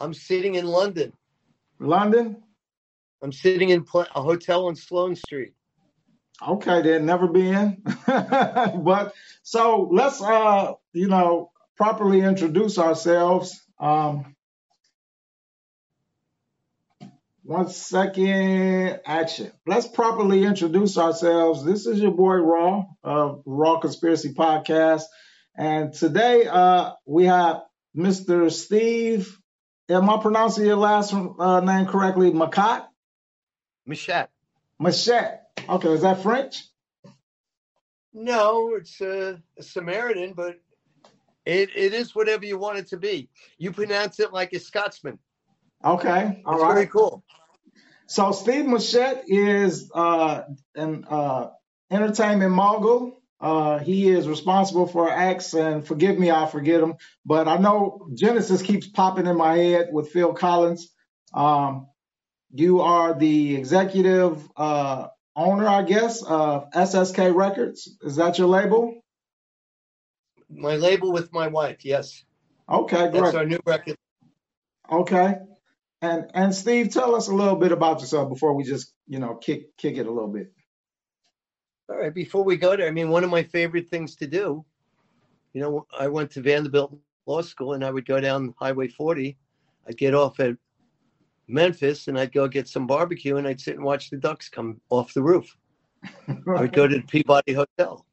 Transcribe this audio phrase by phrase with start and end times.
[0.00, 1.12] I'm sitting in London.
[1.78, 2.42] London?
[3.22, 5.52] I'm sitting in a hotel on Sloane Street.
[6.46, 7.82] Okay, then never been.
[8.06, 9.12] but
[9.42, 13.60] so let's uh, you know, properly introduce ourselves.
[13.78, 14.34] Um
[17.42, 19.50] one second action.
[19.66, 21.64] Let's properly introduce ourselves.
[21.64, 25.02] This is your boy Raw of Raw Conspiracy Podcast.
[25.56, 27.62] And today uh we have
[27.96, 28.50] Mr.
[28.50, 29.38] Steve.
[29.88, 32.30] Am I pronouncing your last uh, name correctly?
[32.30, 32.86] Macat?
[33.88, 34.28] Machat.
[34.80, 35.38] Machat.
[35.68, 36.62] Okay, is that French?
[38.12, 40.60] No, it's a, a Samaritan, but
[41.44, 43.28] it, it is whatever you want it to be.
[43.58, 45.18] You pronounce it like a Scotsman.
[45.84, 46.74] Okay, all it's right.
[46.74, 47.24] Very cool.
[48.06, 50.42] So Steve Machat is uh,
[50.74, 51.50] an uh,
[51.90, 53.19] entertainment mogul.
[53.40, 56.94] Uh, he is responsible for acts, and forgive me, I forget him,
[57.24, 60.92] but I know Genesis keeps popping in my head with Phil Collins.
[61.32, 61.86] Um,
[62.52, 67.96] you are the executive uh, owner, I guess, of SSK Records.
[68.02, 69.00] Is that your label?
[70.50, 72.24] My label with my wife, yes.
[72.68, 73.22] Okay, great.
[73.22, 73.96] That's our new record.
[74.90, 75.34] Okay.
[76.02, 79.34] And and Steve, tell us a little bit about yourself before we just, you know,
[79.34, 80.52] kick kick it a little bit.
[81.90, 84.64] All right, before we go there, I mean, one of my favorite things to do,
[85.52, 89.36] you know, I went to Vanderbilt Law School and I would go down Highway 40.
[89.88, 90.56] I'd get off at
[91.48, 94.80] Memphis and I'd go get some barbecue and I'd sit and watch the ducks come
[94.88, 95.56] off the roof.
[96.28, 98.06] I would go to the Peabody Hotel.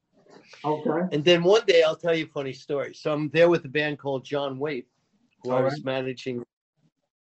[0.66, 1.16] Okay.
[1.16, 2.96] And then one day I'll tell you a funny story.
[2.96, 4.88] So I'm there with a band called John Waite,
[5.44, 5.86] who All I was right.
[5.86, 6.44] managing,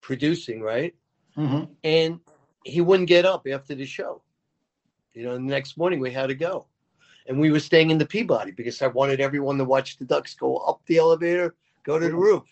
[0.01, 0.95] producing, right?
[1.37, 1.71] Mm-hmm.
[1.83, 2.19] And
[2.65, 4.23] he wouldn't get up after the show.
[5.13, 6.67] You know, the next morning we had to go.
[7.27, 10.33] And we were staying in the Peabody because I wanted everyone to watch the ducks
[10.33, 12.43] go up the elevator, go to the roof.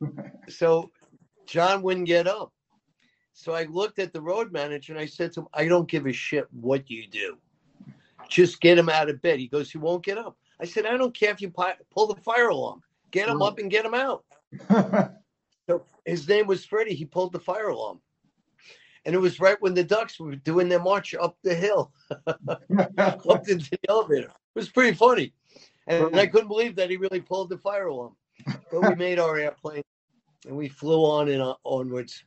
[0.48, 0.90] so
[1.46, 2.52] John wouldn't get up.
[3.34, 6.06] So I looked at the road manager and I said to him, I don't give
[6.06, 7.36] a shit what you do.
[8.28, 9.38] Just get him out of bed.
[9.38, 10.36] He goes, He won't get up.
[10.60, 11.52] I said, I don't care if you
[11.90, 12.82] pull the fire alarm.
[13.10, 14.24] Get him up and get him out.
[15.68, 16.94] so his name was Freddie.
[16.94, 18.00] He pulled the fire alarm.
[19.06, 21.92] And it was right when the Ducks were doing their march up the hill,
[22.26, 24.26] up into the elevator.
[24.26, 25.32] It was pretty funny.
[25.86, 28.16] And, and I couldn't believe that he really pulled the fire alarm.
[28.70, 29.82] But we made our airplane
[30.46, 32.24] and we flew on and onwards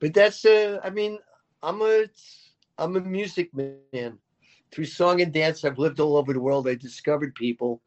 [0.00, 1.18] but that's uh, I mean,
[1.62, 2.04] I'm a
[2.78, 4.18] I'm a music man.
[4.70, 6.68] Through song and dance, I've lived all over the world.
[6.68, 7.80] I discovered people.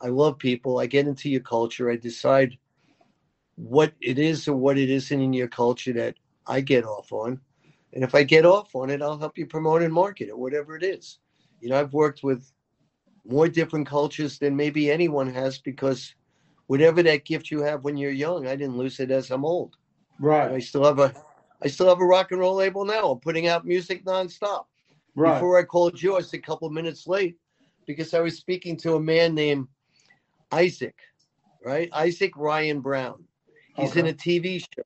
[0.00, 0.78] I love people.
[0.78, 1.90] I get into your culture.
[1.90, 2.58] I decide
[3.60, 6.14] what it is or what it isn't in your culture that
[6.46, 7.40] I get off on.
[7.92, 10.76] And if I get off on it, I'll help you promote and market it, whatever
[10.76, 11.18] it is.
[11.60, 12.50] You know, I've worked with
[13.26, 16.14] more different cultures than maybe anyone has because
[16.68, 19.76] whatever that gift you have when you're young, I didn't lose it as I'm old.
[20.18, 20.52] Right.
[20.52, 21.12] I still have a
[21.62, 23.10] I still have a rock and roll label now.
[23.10, 24.64] I'm putting out music nonstop.
[25.14, 25.34] Right.
[25.34, 27.36] Before I called you, I was a couple minutes late
[27.86, 29.68] because I was speaking to a man named
[30.50, 30.96] Isaac,
[31.62, 31.90] right?
[31.92, 33.24] Isaac Ryan Brown.
[33.76, 34.00] He's okay.
[34.00, 34.82] in a TV show,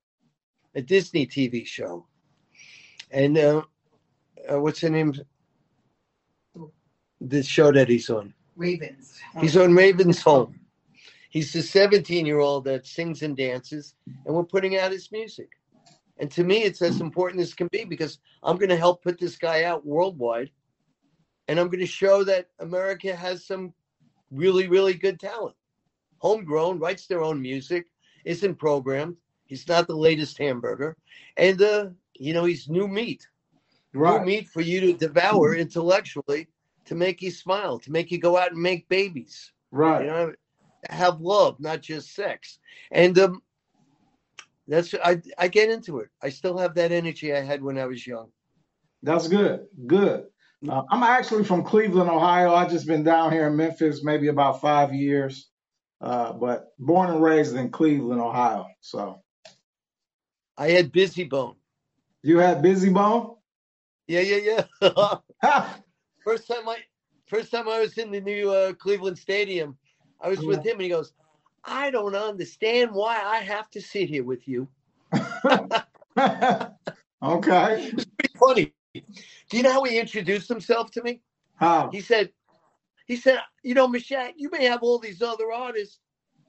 [0.74, 2.06] a Disney TV show.
[3.10, 3.62] And uh,
[4.50, 5.14] uh, what's the name?
[7.20, 8.34] The show that he's on.
[8.56, 9.20] Ravens.
[9.40, 10.60] He's on Raven's Home.
[11.30, 13.94] He's a 17 year old that sings and dances,
[14.24, 15.48] and we're putting out his music.
[16.18, 19.18] And to me, it's as important as can be because I'm going to help put
[19.18, 20.50] this guy out worldwide.
[21.48, 23.74] And I'm going to show that America has some
[24.30, 25.56] really, really good talent.
[26.18, 27.86] Homegrown, writes their own music,
[28.24, 29.16] isn't programmed.
[29.46, 30.96] He's not the latest hamburger.
[31.36, 33.26] And, uh, you know, he's new meat.
[33.92, 34.20] Right.
[34.20, 36.48] New meat for you to devour intellectually
[36.86, 39.52] to make you smile, to make you go out and make babies.
[39.70, 40.04] Right.
[40.04, 40.32] You know,
[40.90, 42.58] have love, not just sex.
[42.90, 43.42] And um,
[44.66, 46.08] that's I I get into it.
[46.22, 48.28] I still have that energy I had when I was young.
[49.02, 49.66] That's good.
[49.86, 50.24] Good.
[50.66, 52.54] Uh, I'm actually from Cleveland, Ohio.
[52.54, 55.50] I just been down here in Memphis maybe about five years,
[56.04, 58.66] uh, but born and raised in Cleveland, Ohio.
[58.80, 59.22] So
[60.56, 61.56] I had Bizzy Bone.
[62.22, 63.36] You had Bizzy Bone?
[64.06, 65.18] Yeah, yeah, yeah.
[66.24, 66.76] first time I
[67.26, 69.78] first time I was in the new uh, Cleveland Stadium,
[70.20, 70.48] I was yeah.
[70.48, 71.14] with him, and he goes,
[71.64, 74.68] I don't understand why I have to sit here with you.
[75.14, 75.80] okay.
[77.22, 78.74] It's pretty funny.
[78.94, 81.22] Do you know how he introduced himself to me?
[81.56, 81.88] How?
[81.90, 82.30] He said,
[83.06, 85.98] he said, you know, Machat, you may have all these other artists,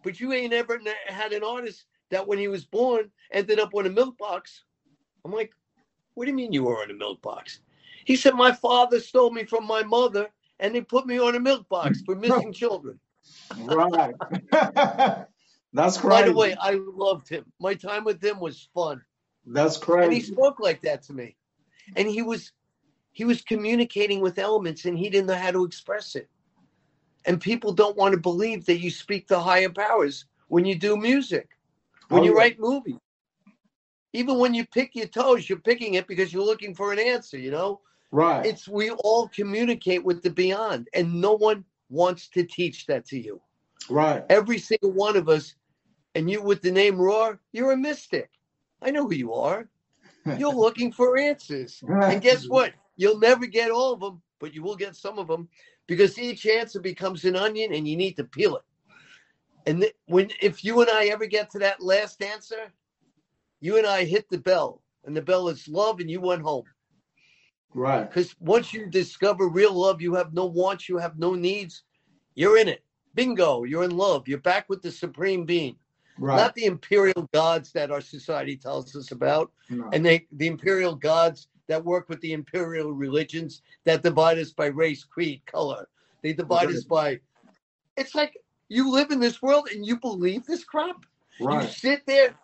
[0.04, 3.86] but you ain't ever had an artist that when he was born ended up on
[3.86, 4.64] a milk box.
[5.24, 5.54] I'm like,
[6.14, 7.60] what do you mean you were on a milk box?
[8.06, 10.30] He said, my father stole me from my mother
[10.60, 13.00] and they put me on a milk box for missing children
[13.58, 14.16] right.
[15.74, 16.24] That's crazy.
[16.24, 17.46] By the way, I loved him.
[17.60, 19.02] My time with him was fun.
[19.46, 20.06] That's crazy.
[20.06, 21.36] And he spoke like that to me.
[21.96, 22.52] And he was
[23.12, 26.30] he was communicating with elements and he didn't know how to express it.
[27.26, 30.96] And people don't want to believe that you speak to higher powers when you do
[30.96, 31.50] music,
[32.10, 32.38] when Oh, you yeah.
[32.38, 32.98] write movies.
[34.14, 37.38] Even when you pick your toes, you're picking it because you're looking for an answer,
[37.38, 37.82] you know?
[38.12, 38.46] Right.
[38.46, 43.20] It's we all communicate with the beyond, and no one wants to teach that to
[43.20, 43.42] you.
[43.90, 44.24] right.
[44.30, 45.56] Every single one of us,
[46.14, 48.30] and you with the name Raw, you're a mystic.
[48.82, 49.68] I know who you are.
[50.38, 51.84] You're looking for answers.
[51.88, 52.74] And guess what?
[52.96, 55.50] You'll never get all of them, but you will get some of them
[55.88, 58.64] because each answer becomes an onion and you need to peel it.
[59.68, 62.72] And th- when if you and I ever get to that last answer,
[63.62, 66.66] you and I hit the bell, and the bell is love, and you went home.
[67.74, 68.08] Right.
[68.08, 71.84] Because once you discover real love, you have no wants, you have no needs.
[72.36, 72.84] You're in it.
[73.16, 74.28] Bingo, you're in love.
[74.28, 75.76] You're back with the supreme being,
[76.18, 76.36] Right.
[76.38, 79.90] not the imperial gods that our society tells us about No.
[79.94, 84.68] and they the imperial gods that work with the imperial religions that divide us by
[84.68, 85.88] race, creed, color.
[86.22, 87.20] They divide us by.
[87.98, 88.38] It's like
[88.70, 91.06] you live in this world and you believe this crap.
[91.40, 92.36] You sit there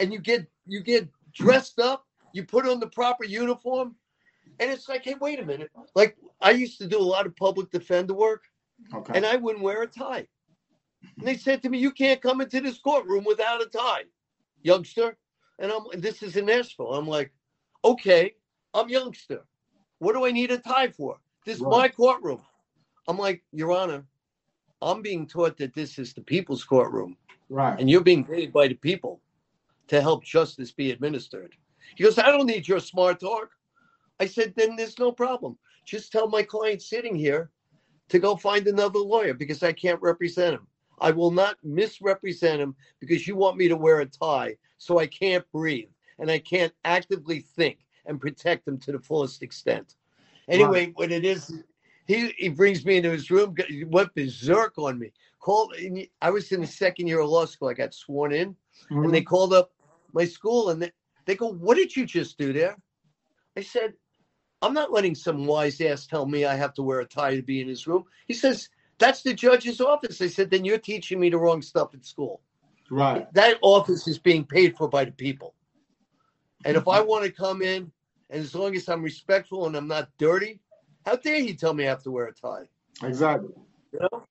[0.00, 2.06] and you get you get dressed up.
[2.32, 3.96] You put on the proper uniform,
[4.58, 5.70] and it's like, hey, wait a minute.
[5.94, 8.44] Like I used to do a lot of public defender work,
[8.94, 9.12] Okay.
[9.14, 10.26] and I wouldn't wear a tie.
[11.18, 14.04] And they said to me, "You can't come into this courtroom without a tie,
[14.62, 15.16] youngster."
[15.58, 16.92] And I'm, and this is in Nashville.
[16.94, 17.32] I'm like,
[17.84, 18.34] "Okay,
[18.74, 19.44] I'm youngster.
[19.98, 21.18] What do I need a tie for?
[21.44, 22.42] This is my courtroom."
[23.08, 24.06] I'm like, "Your Honor,
[24.82, 27.16] I'm being taught that this is the people's courtroom,
[27.48, 27.78] right.
[27.78, 29.20] and you're being paid by the people
[29.88, 31.54] to help justice be administered."
[31.96, 33.50] He goes, "I don't need your smart talk."
[34.18, 35.58] I said, "Then there's no problem.
[35.84, 37.50] Just tell my client sitting here
[38.08, 40.66] to go find another lawyer because I can't represent him.
[41.00, 45.06] I will not misrepresent him because you want me to wear a tie so I
[45.06, 49.96] can't breathe and I can't actively think and protect them to the fullest extent.
[50.48, 51.62] Anyway, what it is,
[52.06, 53.54] he, he brings me into his room,
[53.86, 55.12] went berserk on me.
[55.40, 55.74] Called,
[56.22, 57.68] I was in the second year of law school.
[57.68, 58.56] I got sworn in
[58.90, 59.26] and they Mhm.
[59.26, 59.72] called up
[60.12, 60.92] my school and they,
[61.24, 62.76] they go, What did you just do there?
[63.56, 63.94] I said,
[64.62, 67.42] I'm not letting some wise ass tell me I have to wear a tie to
[67.42, 68.04] be in his room.
[68.26, 68.68] He says,
[68.98, 70.20] That's the judge's office.
[70.20, 72.40] I said, Then you're teaching me the wrong stuff at school.
[72.90, 73.32] Right.
[73.34, 75.54] That office is being paid for by the people.
[76.64, 77.92] And if I want to come in,
[78.30, 80.60] and as long as I'm respectful and I'm not dirty,
[81.04, 82.68] how dare you tell me I have to wear a tie?
[83.02, 83.54] Exactly.
[83.92, 84.24] You know?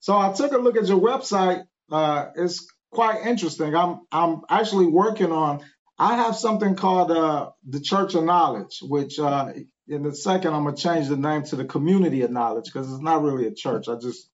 [0.00, 1.64] So I took a look at your website.
[1.90, 3.74] Uh, it's quite interesting.
[3.74, 5.60] I'm I'm actually working on.
[5.98, 9.52] I have something called uh, the Church of Knowledge, which uh,
[9.86, 13.02] in a second I'm gonna change the name to the Community of Knowledge because it's
[13.02, 13.88] not really a church.
[13.88, 14.28] I just,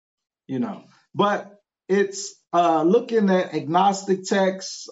[0.46, 0.84] you know,
[1.14, 4.88] but it's uh, looking at agnostic texts.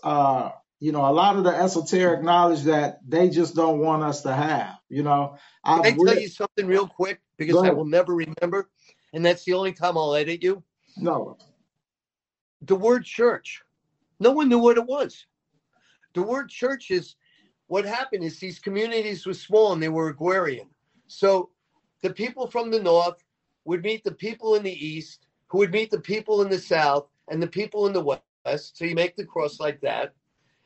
[0.84, 4.34] You know, a lot of the esoteric knowledge that they just don't want us to
[4.34, 4.76] have.
[4.90, 7.22] You know, Can I tell you something real quick?
[7.38, 8.68] Because I will never remember.
[9.14, 10.62] And that's the only time I'll edit you.
[10.98, 11.38] no,
[12.60, 13.62] the word church.
[14.20, 15.24] No one knew what it was.
[16.12, 17.16] The word church is
[17.68, 20.68] what happened is these communities were small and they were agrarian.
[21.06, 21.48] So
[22.02, 23.24] the people from the north
[23.64, 27.06] would meet the people in the east, who would meet the people in the south
[27.28, 28.02] and the people in the
[28.44, 28.76] west.
[28.76, 30.12] So you make the cross like that.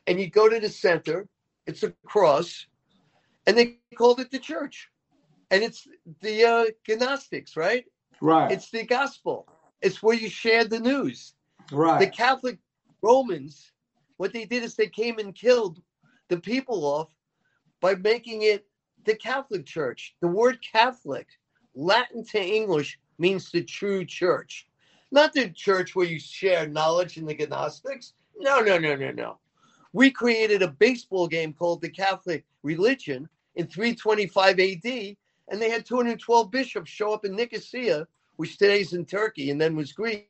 [0.09, 1.27] And you go to the center,
[1.67, 2.65] it's a cross,
[3.45, 4.89] and they called it the church.
[5.51, 5.87] And it's
[6.21, 7.85] the uh, Gnostics, right?
[8.19, 9.47] right, It's the gospel.
[9.83, 11.35] It's where you share the news
[11.71, 12.57] right, the Catholic
[13.03, 13.71] Romans,
[14.17, 15.79] what they did is they came and killed
[16.27, 17.09] the people off
[17.79, 18.65] by making it
[19.05, 20.15] the Catholic Church.
[20.21, 21.27] The word Catholic,
[21.75, 24.67] Latin to English, means the true church.
[25.11, 28.13] Not the church where you share knowledge in the Gnostics.
[28.39, 29.37] No, no, no, no, no.
[29.93, 35.15] We created a baseball game called the Catholic Religion in 325 AD,
[35.49, 39.59] and they had 212 bishops show up in Nicosia, which today is in Turkey and
[39.59, 40.23] then was Greece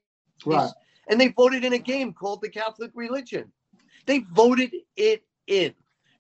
[0.45, 0.71] right.
[1.07, 3.51] and they voted in a game called the Catholic religion.
[4.05, 5.73] They voted it in.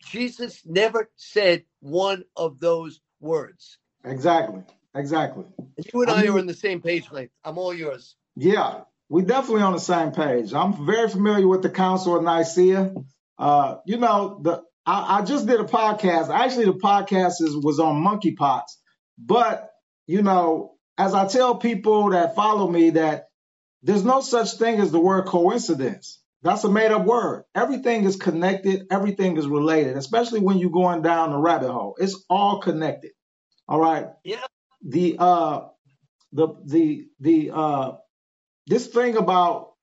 [0.05, 3.77] Jesus never said one of those words.
[4.03, 4.63] Exactly.
[4.95, 5.45] Exactly.
[5.57, 7.31] And you and I I, mean- are on the same page, Link.
[7.43, 8.15] I'm all yours.
[8.35, 10.53] Yeah, we definitely on the same page.
[10.53, 12.93] I'm very familiar with the Council of Nicaea.
[13.39, 16.29] Uh, you know, the I, I just did a podcast.
[16.29, 18.63] Actually, the podcast is, was on monkeypox,
[19.17, 19.69] but
[20.07, 23.29] you know, as I tell people that follow me that
[23.83, 26.21] there's no such thing as the word coincidence.
[26.41, 27.43] That's a made up word.
[27.53, 28.87] Everything is connected.
[28.91, 31.95] Everything is related, especially when you're going down the rabbit hole.
[31.97, 33.11] It's all connected.
[33.67, 34.07] All right.
[34.23, 34.43] Yeah.
[34.85, 35.67] The uh
[36.31, 37.91] the the the uh
[38.67, 39.73] this thing about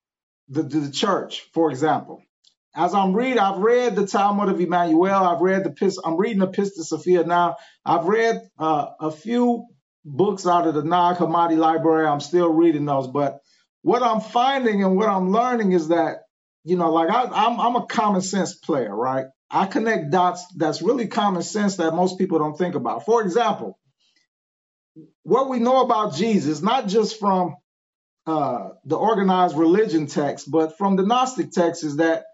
[0.48, 2.22] the, the church, for example.
[2.76, 5.34] As I'm reading, I've read the Talmud of Jmmanuel.
[5.34, 7.56] I've read the I'm reading the Pistis Sophia now.
[7.86, 9.66] I've read uh, a few
[10.04, 12.06] books out of the Nag Hammadi library.
[12.06, 13.38] I'm still reading those, but
[13.80, 16.18] what I'm finding and what I'm learning is that
[16.64, 19.26] you know, like I, I'm I'm a common sense player, right?
[19.50, 23.06] I connect dots that's really common sense that most people don't think about.
[23.06, 23.78] For example,
[25.22, 27.54] what we know about Jesus, not just from
[28.26, 32.24] uh, the organized religion text, but from the Gnostic text, is that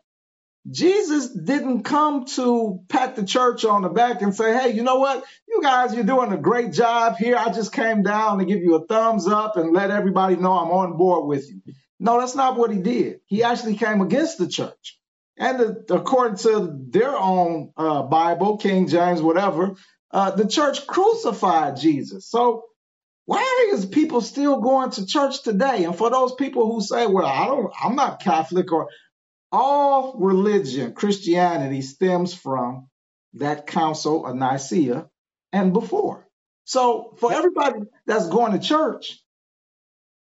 [0.70, 4.96] Jesus didn't come to pat the church on the back and say, hey, you know
[5.00, 5.24] what?
[5.48, 7.36] You guys, you're doing a great job here.
[7.36, 10.70] I just came down to give you a thumbs up and let everybody know I'm
[10.70, 11.60] on board with you.
[11.98, 13.20] No, that's not what he did.
[13.26, 14.98] He actually came against the church.
[15.36, 19.74] And the, according to their own uh, Bible, King James, whatever,
[20.12, 22.28] uh, the church crucified Jesus.
[22.28, 22.64] So
[23.24, 25.84] why is people still going to church today?
[25.84, 28.88] And for those people who say, well, I don't, I'm not Catholic or
[29.52, 32.88] all religion, Christianity stems from
[33.34, 35.08] that council of Nicaea
[35.52, 36.26] and before.
[36.64, 39.18] So for everybody that's going to church,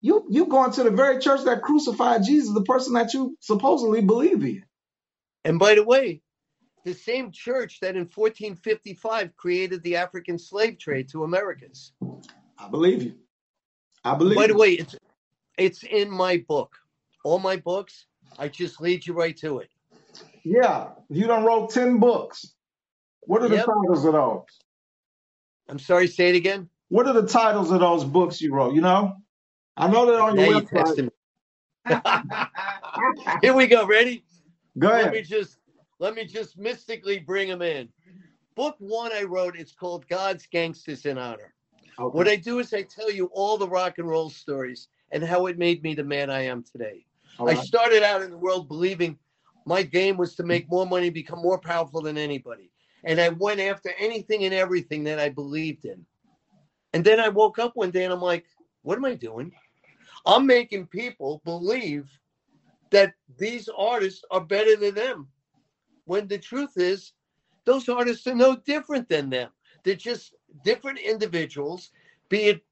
[0.00, 4.00] you you going to the very church that crucified Jesus, the person that you supposedly
[4.00, 4.64] believe in.
[5.44, 6.22] And by the way,
[6.84, 11.92] the same church that in 1455 created the African slave trade to Americans.
[12.58, 13.14] I believe you.
[14.04, 14.38] I believe.
[14.38, 14.96] By the way, it's
[15.58, 16.74] it's in my book.
[17.22, 18.06] All my books,
[18.38, 19.70] I just lead you right to it.
[20.44, 22.54] Yeah, you done wrote ten books.
[23.20, 24.44] What are the titles of those?
[25.68, 26.68] I'm sorry, say it again.
[26.88, 28.74] What are the titles of those books you wrote?
[28.74, 29.16] You know,
[29.76, 31.10] I know they're on your website.
[33.42, 33.86] Here we go.
[33.86, 34.24] Ready?
[34.78, 35.04] Go ahead.
[35.04, 35.58] Let me just
[35.98, 37.88] let me just mystically bring them in.
[38.56, 39.56] Book one I wrote.
[39.56, 41.54] It's called God's Gangsters in Honor.
[41.98, 42.16] Okay.
[42.16, 45.46] What I do is I tell you all the rock and roll stories and how
[45.46, 47.04] it made me the man I am today.
[47.40, 47.58] Right.
[47.58, 49.18] I started out in the world believing
[49.66, 52.70] my game was to make more money, become more powerful than anybody.
[53.04, 56.04] And I went after anything and everything that I believed in.
[56.92, 58.46] And then I woke up one day and I'm like,
[58.82, 59.52] what am I doing?
[60.26, 62.10] I'm making people believe
[62.90, 65.28] that these artists are better than them.
[66.04, 67.12] When the truth is,
[67.64, 69.50] those artists are no different than them.
[69.84, 71.90] They're just different individuals,
[72.28, 72.64] be it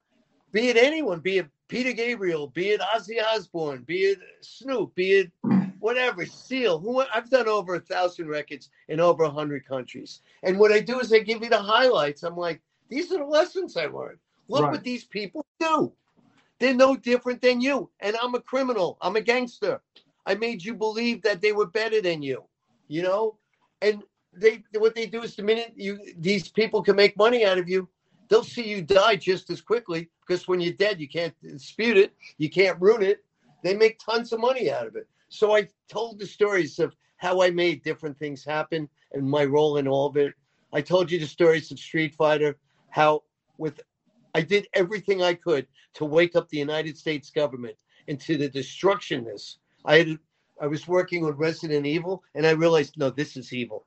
[0.52, 5.12] be it anyone, be it Peter Gabriel, be it Ozzy Osbourne, be it Snoop, be
[5.12, 5.32] it
[5.80, 10.22] whatever, Seal, who I've done over a thousand records in over a hundred countries.
[10.42, 12.22] And what I do is I give you the highlights.
[12.22, 14.18] I'm like, these are the lessons I learned.
[14.48, 14.72] Look right.
[14.72, 15.92] what these people do.
[16.58, 17.90] They're no different than you.
[18.00, 18.98] And I'm a criminal.
[19.00, 19.80] I'm a gangster.
[20.26, 22.44] I made you believe that they were better than you,
[22.88, 23.36] you know?
[23.82, 27.58] And they what they do is the minute you these people can make money out
[27.58, 27.88] of you,
[28.28, 32.12] they'll see you die just as quickly because when you're dead, you can't dispute it,
[32.38, 33.24] you can't ruin it.
[33.62, 35.08] They make tons of money out of it.
[35.28, 39.78] So I told the stories of how I made different things happen and my role
[39.78, 40.34] in all of it.
[40.72, 42.56] I told you the stories of Street Fighter,
[42.90, 43.22] how
[43.56, 43.80] with
[44.34, 49.56] I did everything I could to wake up the United States government into the destructionness.
[49.84, 50.18] I had
[50.60, 53.86] I was working on Resident Evil and I realized no, this is evil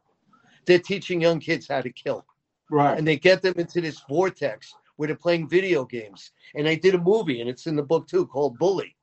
[0.66, 2.26] they're teaching young kids how to kill.
[2.72, 2.98] Right.
[2.98, 6.32] And they get them into this vortex where they're playing video games.
[6.56, 8.96] And I did a movie, and it's in the book too, called Bully.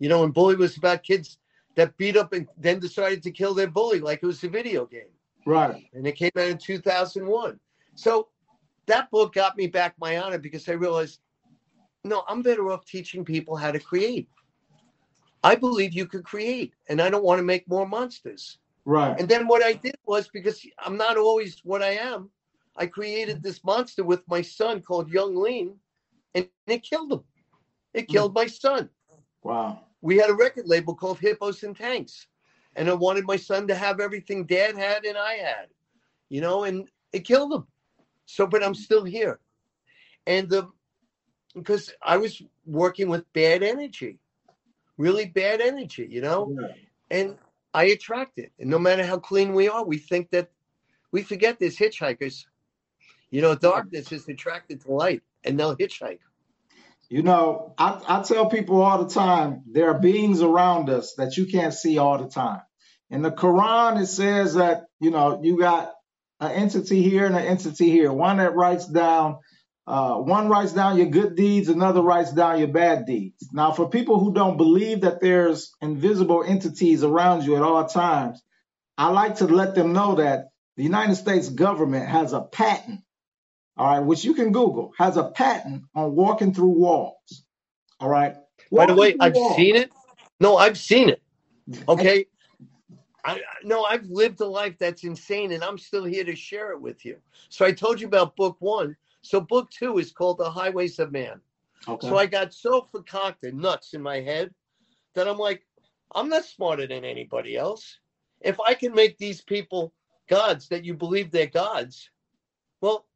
[0.00, 1.38] You know, and Bully was about kids
[1.76, 4.84] that beat up and then decided to kill their bully like it was a video
[4.84, 5.12] game.
[5.46, 5.86] Right.
[5.94, 7.58] And it came out in 2001.
[7.94, 8.28] So
[8.86, 11.20] that book got me back my honor because I realized,
[12.04, 14.28] no, I'm better off teaching people how to create.
[15.44, 18.58] I believe you could create, and I don't want to make more monsters.
[18.84, 19.18] Right.
[19.18, 22.30] And then what I did was because I'm not always what I am,
[22.76, 25.76] I created this monster with my son called Yung Lean,
[26.34, 27.24] and it killed him.
[27.94, 28.12] It hmm.
[28.12, 28.88] killed my son.
[29.42, 29.80] Wow.
[30.00, 32.26] We had a record label called Hippos in Tanks,
[32.74, 35.68] and I wanted my son to have everything Dad had and I had,
[36.28, 37.66] you know, and it killed him.
[38.26, 39.40] So, but I'm still here,
[40.26, 40.68] and the
[41.54, 44.18] because I was working with bad energy,
[44.96, 46.68] really bad energy, you know, yeah.
[47.10, 47.38] and
[47.74, 48.52] I attract it.
[48.58, 50.50] And no matter how clean we are, we think that
[51.10, 52.46] we forget there's hitchhikers.
[53.32, 56.20] You know, darkness is attracted to light and they'll hitchhike.
[57.08, 61.36] You know, I, I tell people all the time there are beings around us that
[61.36, 62.60] you can't see all the time.
[63.10, 65.92] In the Quran, it says that, you know, you got
[66.38, 69.38] an entity here and an entity here, one that writes down
[69.86, 73.48] uh, one writes down your good deeds, another writes down your bad deeds.
[73.52, 78.40] Now, for people who don't believe that there's invisible entities around you at all times,
[78.96, 83.00] I like to let them know that the United States government has a patent,
[83.76, 87.44] all right, which you can Google, has a patent on walking through walls.
[88.00, 88.36] All right.
[88.70, 89.56] Walking By the way, I've walls.
[89.56, 89.90] seen it.
[90.40, 91.22] No, I've seen it.
[91.88, 92.26] Okay.
[93.24, 96.80] I no, I've lived a life that's insane, and I'm still here to share it
[96.80, 97.16] with you.
[97.50, 98.96] So I told you about book one.
[99.22, 101.40] So book two is called The Highways of Man.
[101.86, 102.08] Okay.
[102.08, 104.52] So I got so concocted nuts in my head
[105.14, 105.64] that I'm like,
[106.14, 107.98] I'm not smarter than anybody else.
[108.40, 109.92] If I can make these people
[110.28, 112.10] gods that you believe they're gods,
[112.80, 113.06] well,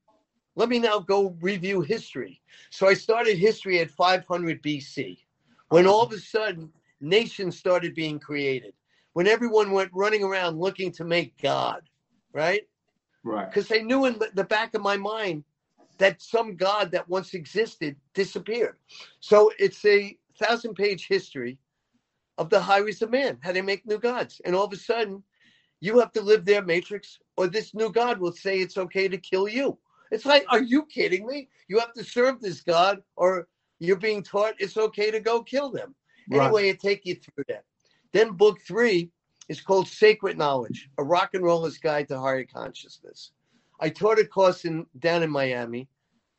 [0.57, 2.41] let me now go review history.
[2.71, 5.19] So I started history at 500 BC,
[5.69, 8.73] when all of a sudden nations started being created,
[9.13, 11.83] when everyone went running around looking to make God,
[12.33, 12.63] right?
[13.23, 13.49] Right.
[13.49, 15.45] Because they knew in the back of my mind
[15.99, 18.77] that some God that once existed disappeared.
[19.21, 21.59] So it's a thousand page history
[22.39, 24.41] of the highways of man, how they make new gods.
[24.45, 25.23] And all of a sudden,
[25.81, 29.19] you have to live their matrix, or this new God will say it's okay to
[29.19, 29.79] kill you.
[30.11, 31.49] It's like, are you kidding me?
[31.69, 33.49] You have to serve this God, or
[33.79, 35.95] you're being taught it's okay to go kill them.
[36.31, 36.45] Right.
[36.45, 37.65] Anyway, it take you through that.
[38.13, 39.11] Then book three
[39.49, 43.33] is called Sacred Knowledge, a rock and roller's guide to higher consciousness.
[43.81, 45.89] I taught a course in down in Miami,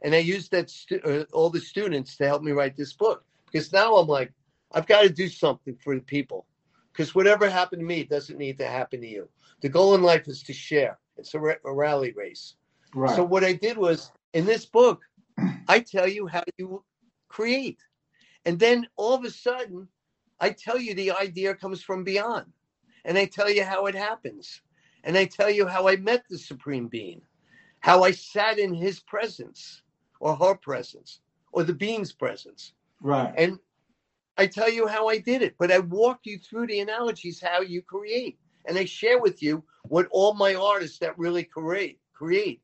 [0.02, 3.24] and I used that stu- uh, all the students to help me write this book
[3.46, 4.34] because now I'm like,
[4.74, 6.46] I've got to do something for the people
[6.92, 9.30] because whatever happened to me doesn't need to happen to you.
[9.62, 11.00] The goal in life is to share.
[11.18, 12.56] It's a, a rally race.
[12.94, 13.16] Right.
[13.16, 15.02] So what I did was in this book,
[15.68, 16.84] I tell you how you
[17.30, 17.80] create,
[18.46, 19.88] and then all of a sudden,
[20.40, 22.46] I tell you the idea comes from beyond,
[23.06, 24.62] and I tell you how it happens,
[25.04, 27.22] and I tell you how I met the supreme being,
[27.80, 29.82] how I sat in his presence
[30.20, 32.74] or her presence or the being's presence.
[33.02, 33.34] Right.
[33.38, 33.60] And
[34.38, 37.62] I tell you how I did it, but I walk you through the analogies how
[37.62, 38.38] you create.
[38.66, 42.62] And I share with you what all my artists that really create create.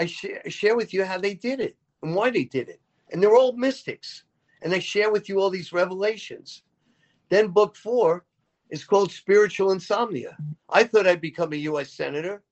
[0.00, 2.80] I share, share with you how they did it and why they did it.
[3.12, 4.24] And they're all mystics.
[4.62, 6.62] And I share with you all these revelations.
[7.28, 8.24] Then book four
[8.70, 10.38] is called Spiritual Insomnia.
[10.70, 12.42] I thought I'd become a US Senator.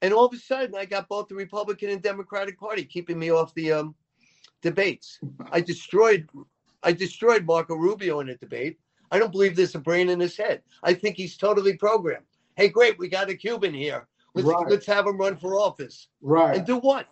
[0.00, 3.30] And all of a sudden, I got both the Republican and Democratic Party keeping me
[3.30, 3.94] off the um,
[4.62, 5.18] debates.
[5.50, 6.28] I destroyed,
[6.84, 8.78] I destroyed Marco Rubio in a debate.
[9.10, 10.62] I don't believe there's a brain in his head.
[10.84, 12.26] I think he's totally programmed.
[12.54, 14.06] Hey, great, we got a Cuban here.
[14.36, 14.68] Let's right.
[14.68, 16.08] let's have him run for office.
[16.20, 16.58] Right.
[16.58, 17.08] And do what?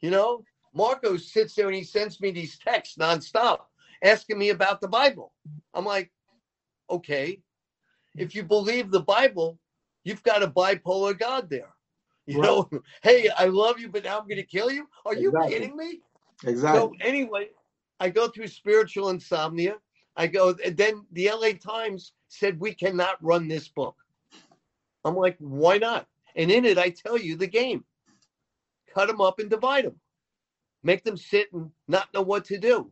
[0.00, 0.42] You know,
[0.74, 3.60] Marco sits there and he sends me these texts nonstop
[4.02, 5.32] asking me about the Bible.
[5.72, 6.10] I'm like,
[6.90, 7.40] okay,
[8.16, 9.60] if you believe the Bible,
[10.02, 11.72] you've got a bipolar God there.
[12.26, 12.46] You right.
[12.46, 12.70] know,
[13.02, 14.88] hey, I love you, but now I'm going to kill you.
[15.06, 15.52] Are you exactly.
[15.52, 16.00] kidding me?
[16.44, 16.80] Exactly.
[16.80, 17.50] So anyway,
[18.00, 19.76] I go through spiritual insomnia.
[20.16, 23.94] I go, and then the LA Times said we cannot run this book.
[25.04, 26.06] I'm like, why not?
[26.36, 27.84] And in it, I tell you the game.
[28.94, 29.98] Cut them up and divide them.
[30.82, 32.90] Make them sit and not know what to do.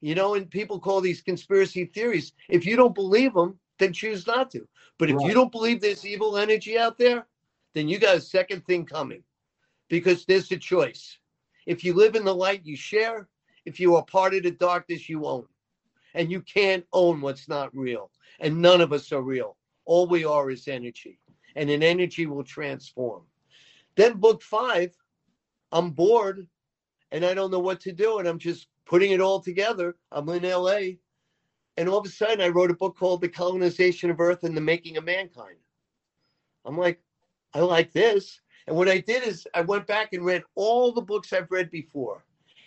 [0.00, 2.32] You know, and people call these conspiracy theories.
[2.48, 4.66] If you don't believe them, then choose not to.
[4.98, 5.26] But if right.
[5.26, 7.26] you don't believe there's evil energy out there,
[7.74, 9.22] then you got a second thing coming
[9.88, 11.18] because there's a choice.
[11.66, 13.28] If you live in the light, you share.
[13.64, 15.46] If you are part of the darkness, you own.
[16.14, 18.10] And you can't own what's not real.
[18.40, 19.56] And none of us are real.
[19.84, 21.18] All we are is energy.
[21.56, 23.24] And an energy will transform.
[23.96, 24.94] Then, book five,
[25.72, 26.46] I'm bored
[27.12, 28.18] and I don't know what to do.
[28.18, 29.96] And I'm just putting it all together.
[30.12, 30.98] I'm in LA.
[31.78, 34.56] And all of a sudden, I wrote a book called The Colonization of Earth and
[34.56, 35.56] the Making of Mankind.
[36.64, 37.00] I'm like,
[37.54, 38.40] I like this.
[38.66, 41.70] And what I did is I went back and read all the books I've read
[41.70, 42.24] before,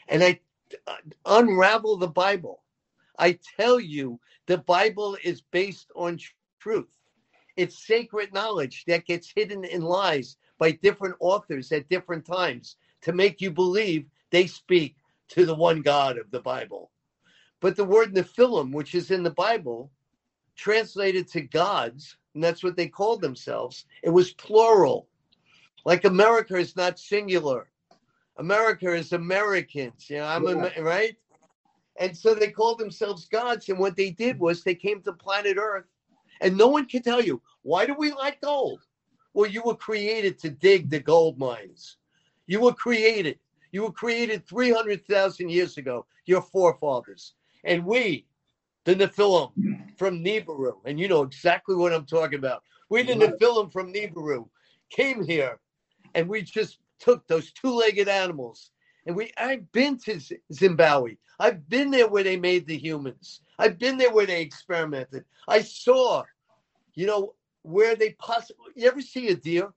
[0.07, 0.39] and I
[0.87, 2.63] uh, unravel the Bible.
[3.19, 6.87] I tell you, the Bible is based on tr- truth.
[7.59, 13.11] It's sacred knowledge that gets hidden in lies by different authors at different times to
[13.11, 14.95] make you believe they speak
[15.27, 16.89] to the one God of the Bible.
[17.59, 19.91] But the word Nephilim, which is in the Bible,
[20.55, 23.83] translated to gods, and that's what they called themselves.
[24.03, 25.09] It was plural.
[25.83, 27.69] Like America is not singular.
[28.37, 30.09] America is Americans.
[30.09, 30.71] You know, I'm yeah.
[30.77, 31.17] a, right.
[31.97, 33.67] And so they called themselves gods.
[33.67, 35.87] And what they did was they came to planet Earth,
[36.41, 38.81] and no one can tell you why do we like gold.
[39.33, 41.97] Well, you were created to dig the gold mines.
[42.47, 43.37] You were created.
[43.71, 47.33] You were created 300,000 years ago, your forefathers.
[47.63, 48.25] And we,
[48.85, 49.51] the Nephilim
[49.97, 52.63] from Nibiru, and you know exactly what I'm talking about.
[52.89, 54.47] We, the Nephilim from Nibiru,
[54.89, 55.59] came here
[56.15, 58.71] and we just took those two-legged animals
[59.05, 60.19] and we I've been to
[60.53, 61.17] Zimbabwe.
[61.39, 63.41] I've been there where they made the humans.
[63.59, 65.25] I've been there where they experimented.
[65.47, 66.23] I saw,
[66.95, 68.71] you know, where they possibly.
[68.75, 69.69] You ever see a deer?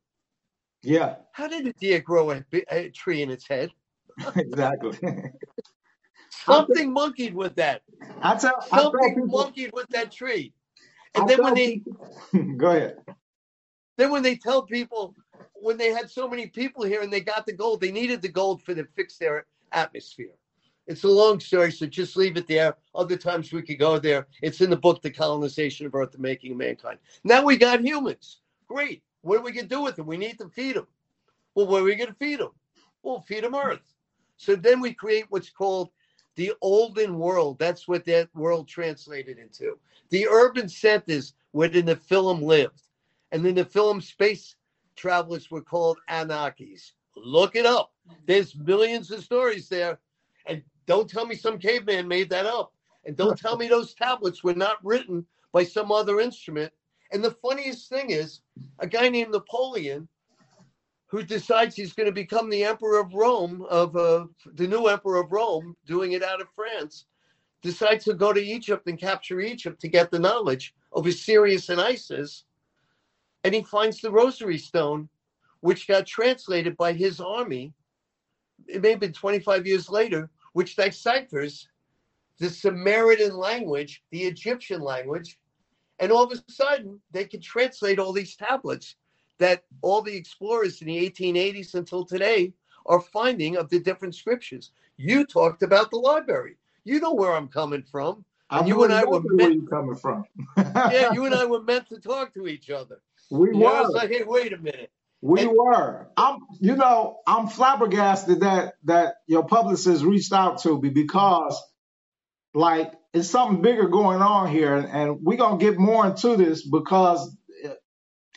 [0.82, 1.16] Yeah.
[1.32, 3.70] How did a deer grow a, a tree in its head?
[4.36, 4.98] exactly.
[6.30, 7.82] Something monkeyed with that.
[8.22, 10.52] I tell, Something I tell monkeyed with that tree.
[11.14, 12.08] And then when they people,
[12.56, 12.96] go ahead.
[13.98, 15.14] Then when they tell people
[15.54, 18.28] when they had so many people here and they got the gold, they needed the
[18.28, 20.34] gold for to fix their atmosphere.
[20.92, 22.76] It's a long story, so just leave it there.
[22.94, 24.26] Other times we could go there.
[24.42, 26.98] It's in the book, The Colonization of Earth, The Making of Mankind.
[27.24, 28.40] Now we got humans.
[28.68, 29.02] Great.
[29.22, 30.06] What are we going to do with them?
[30.06, 30.86] We need to feed them.
[31.54, 32.50] Well, what are we going to feed them?
[33.02, 33.94] We'll feed them Earth.
[34.36, 35.88] So then we create what's called
[36.36, 37.58] the olden world.
[37.58, 39.78] That's what that world translated into.
[40.10, 42.82] The urban centers where the Nephilim lived.
[43.30, 44.56] And then the film space
[44.94, 46.92] travelers were called Anunnakis.
[47.16, 47.92] Look it up.
[48.26, 49.98] There's millions of stories there.
[50.44, 52.72] And don't tell me some caveman made that up.
[53.04, 56.72] And don't tell me those tablets were not written by some other instrument.
[57.12, 58.40] And the funniest thing is,
[58.78, 60.08] a guy named Napoleon,
[61.06, 65.20] who decides he's going to become the emperor of Rome, of uh, the new emperor
[65.20, 67.04] of Rome, doing it out of France,
[67.60, 71.80] decides to go to Egypt and capture Egypt to get the knowledge of Osiris and
[71.80, 72.44] Isis.
[73.44, 75.08] And he finds the Rosetta Stone,
[75.60, 77.74] which got translated by his army.
[78.66, 81.68] It may have been 25 years later, which deciphers
[82.38, 85.38] the Samaritan language, the Egyptian language,
[85.98, 88.96] and all of a sudden they can translate all these tablets
[89.38, 92.52] that all the explorers in the 1880s until today
[92.86, 94.72] are finding of the different scriptures.
[94.96, 96.56] You talked about the library.
[96.84, 98.24] You know where I'm coming from.
[98.50, 100.24] And you and I were meant, where you coming from.
[100.56, 103.00] yeah, you and I were meant to talk to each other.
[103.30, 103.54] We were.
[103.54, 104.90] Know, like, hey, wait a minute.
[105.22, 106.08] We and, were.
[106.16, 111.62] I'm, you know, I'm flabbergasted that that your publicist reached out to me because,
[112.54, 117.36] like, it's something bigger going on here, and we're gonna get more into this because
[117.64, 117.70] uh,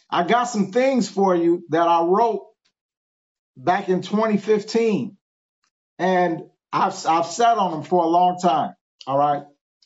[0.10, 2.45] I got some things for you that I wrote
[3.58, 5.17] back in 2015,
[6.00, 6.43] and
[6.74, 8.76] I've I've sat on them for a long time.
[9.08, 9.43] All right,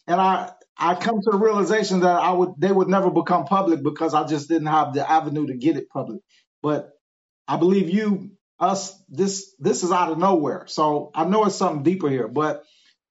[0.08, 3.84] and I I come to the realization that I would they would never become public
[3.84, 6.22] because I just didn't have the avenue to get it public.
[6.62, 6.91] But
[7.48, 10.65] I believe you, us, this this is out of nowhere.
[10.67, 12.28] So I know it's something deeper here.
[12.28, 12.63] But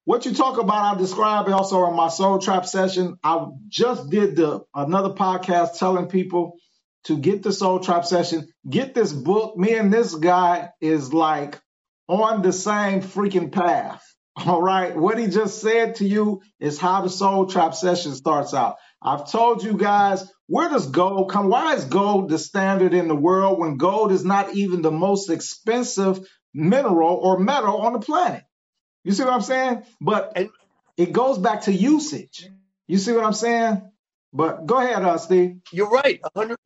[0.04, 3.18] what you talk about, I describe also in my soul trap session.
[3.22, 6.54] I just did the another podcast telling people
[7.04, 9.56] to get the soul trap session, get this book.
[9.56, 11.60] Me and this guy is like
[12.08, 14.02] on the same freaking path.
[14.46, 14.96] All right.
[14.96, 18.76] What he just said to you is how the soul trap session starts out.
[19.00, 21.48] I've told you guys where does gold come?
[21.48, 25.28] Why is gold the standard in the world when gold is not even the most
[25.28, 28.42] expensive mineral or metal on the planet?
[29.04, 29.84] You see what I'm saying?
[30.00, 30.48] But and,
[30.96, 32.48] it goes back to usage.
[32.86, 33.82] You see what I'm saying?
[34.32, 35.60] But go ahead, uh, Steve.
[35.70, 36.56] You're right, 100%.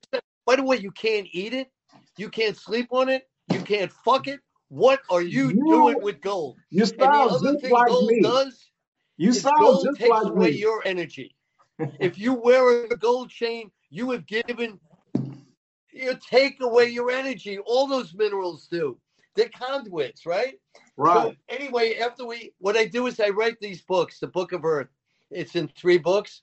[0.47, 1.69] By the way, you can't eat it.
[2.17, 3.25] You can't sleep on it.
[3.53, 4.41] You can't fuck it.
[4.69, 6.57] What are you, you doing with gold?
[6.71, 8.21] You sound and the other thing like me.
[8.23, 8.71] does
[9.17, 10.57] you sound gold just takes like away me.
[10.57, 11.35] your energy
[11.79, 14.79] if you wear a gold chain, you have given
[15.93, 17.59] you take away your energy.
[17.59, 18.99] All those minerals do.
[19.35, 20.55] They're conduits, right?
[20.97, 21.15] Right.
[21.15, 24.65] So anyway, after we what I do is I write these books, the Book of
[24.65, 24.89] Earth.
[25.31, 26.43] It's in three books.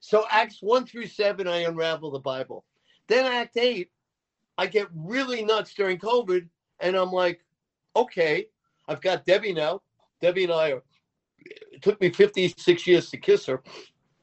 [0.00, 2.64] So Acts one through seven, I unravel the Bible.
[3.08, 3.90] Then Act eight,
[4.58, 6.48] I get really nuts during COVID,
[6.80, 7.40] and I'm like,
[7.96, 8.46] okay,
[8.88, 9.82] I've got Debbie now.
[10.20, 10.82] Debbie and I are.
[11.38, 13.62] It took me 56 years to kiss her.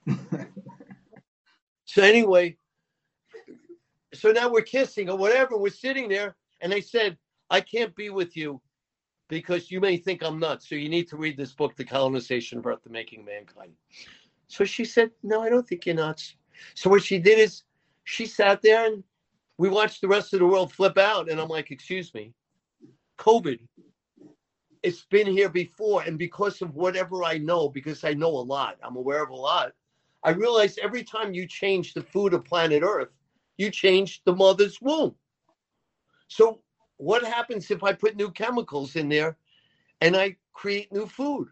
[1.85, 2.57] so anyway,
[4.13, 5.57] so now we're kissing or whatever.
[5.57, 7.17] We're sitting there, and they said,
[7.49, 8.61] "I can't be with you
[9.29, 10.67] because you may think I'm nuts.
[10.67, 13.73] So you need to read this book, The Colonization Earth, The Making of Mankind."
[14.47, 16.35] So she said, "No, I don't think you're nuts."
[16.73, 17.63] So what she did is
[18.03, 19.03] she sat there and
[19.57, 22.33] we watched the rest of the world flip out, and I'm like, "Excuse me,
[23.17, 23.59] COVID."
[24.83, 28.79] It's been here before, and because of whatever I know, because I know a lot,
[28.81, 29.73] I'm aware of a lot
[30.23, 33.09] I realized every time you change the food of planet Earth,
[33.57, 35.15] you change the mother's womb.
[36.27, 36.61] So,
[36.97, 39.37] what happens if I put new chemicals in there
[40.01, 41.47] and I create new food?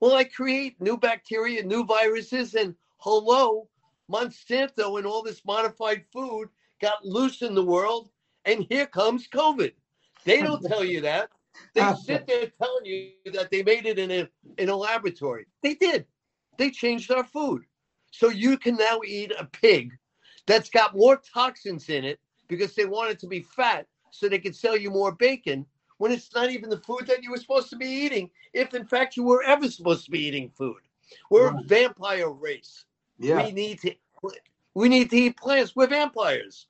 [0.00, 3.68] Well, I create new bacteria, new viruses, and hello,
[4.10, 6.48] Monsanto and all this modified food
[6.80, 8.10] got loose in the world,
[8.44, 9.72] and here comes COVID.
[10.24, 11.30] They don't tell you that.
[11.74, 11.94] They ah.
[11.94, 15.46] sit there telling you that they made it in a in a laboratory.
[15.62, 16.06] They did.
[16.58, 17.64] They changed our food.
[18.16, 19.90] So you can now eat a pig
[20.46, 24.38] that's got more toxins in it because they want it to be fat so they
[24.38, 25.66] can sell you more bacon
[25.98, 28.86] when it's not even the food that you were supposed to be eating, if in
[28.86, 30.76] fact you were ever supposed to be eating food.
[31.28, 31.64] We're right.
[31.64, 32.84] a vampire race.
[33.18, 33.44] Yeah.
[33.44, 33.94] We need to
[34.74, 35.74] we need to eat plants.
[35.74, 36.66] We're vampires.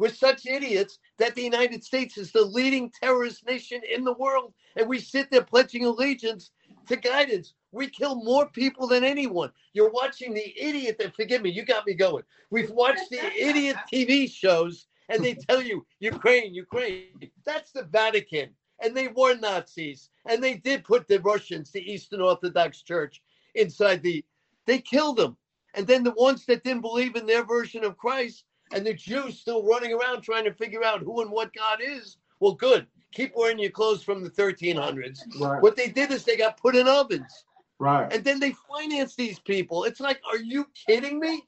[0.00, 4.52] We're such idiots that the United States is the leading terrorist nation in the world,
[4.76, 6.50] and we sit there pledging allegiance
[6.88, 7.54] to guidance.
[7.72, 9.50] We kill more people than anyone.
[9.72, 12.24] You're watching the idiot that, forgive me, you got me going.
[12.50, 17.30] We've watched the idiot TV shows and they tell you Ukraine, Ukraine.
[17.44, 18.50] That's the Vatican.
[18.80, 20.10] And they were Nazis.
[20.26, 23.20] And they did put the Russians, the Eastern Orthodox Church,
[23.54, 24.24] inside the,
[24.66, 25.36] they killed them.
[25.74, 29.38] And then the ones that didn't believe in their version of Christ and the Jews
[29.38, 32.86] still running around trying to figure out who and what God is, well, good.
[33.12, 35.20] Keep wearing your clothes from the 1300s.
[35.40, 35.62] Right.
[35.62, 37.44] What they did is they got put in ovens.
[37.78, 38.12] Right.
[38.12, 39.84] And then they finance these people.
[39.84, 41.42] It's like, are you kidding me?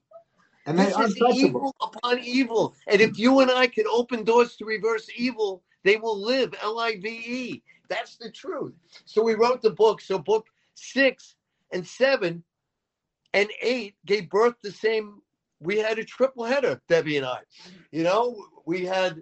[0.67, 2.75] And This is evil upon evil.
[2.87, 6.55] And if you and I can open doors to reverse evil, they will live.
[6.63, 7.63] L I V E.
[7.89, 8.75] That's the truth.
[9.05, 10.01] So we wrote the book.
[10.01, 11.35] So book six
[11.73, 12.45] and seven
[13.33, 15.21] and eight gave birth the same.
[15.61, 17.41] We had a triple header, Debbie and I.
[17.91, 19.21] You know, we had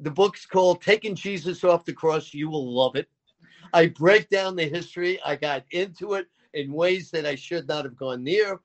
[0.00, 2.32] the book's called Taking Jesus Off the Cross.
[2.34, 3.08] You will love it.
[3.72, 5.20] I break down the history.
[5.24, 8.60] I got into it in ways that I should not have gone near.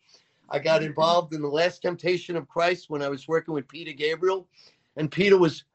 [0.50, 3.92] I got involved in the last temptation of Christ when I was working with Peter
[3.92, 4.48] Gabriel.
[4.96, 5.66] And Peter was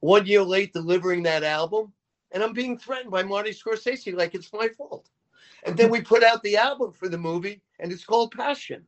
[0.00, 1.92] one year late delivering that album.
[2.32, 5.08] And I'm being threatened by Marty Scorsese like it's my fault.
[5.64, 8.86] And then we put out the album for the movie, and it's called Passion.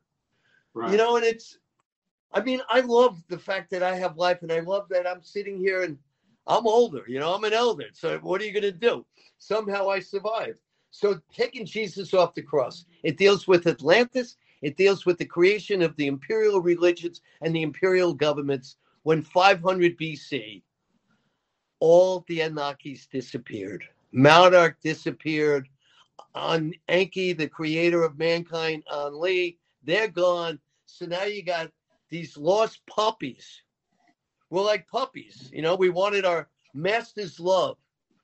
[0.73, 0.91] Right.
[0.91, 1.57] You know, and it's,
[2.31, 5.21] I mean, I love the fact that I have life, and I love that I'm
[5.21, 5.97] sitting here and
[6.51, 7.03] I'm older.
[7.07, 7.85] You know, I'm an elder.
[7.93, 9.05] So what are you going to do?
[9.37, 10.59] Somehow I survived.
[10.91, 14.35] So taking Jesus off the cross, it deals with Atlantis.
[14.61, 19.97] It deals with the creation of the imperial religions and the imperial governments when 500
[19.97, 20.61] BC,
[21.79, 23.83] all the Anunnakis disappeared.
[24.13, 25.69] Maldark disappeared.
[26.35, 30.59] On Enki, the creator of mankind, Enlil, they're gone.
[30.85, 31.71] So now you got
[32.09, 33.61] these lost puppies.
[34.51, 35.49] We're like puppies.
[35.51, 37.77] You know, we wanted our master's love.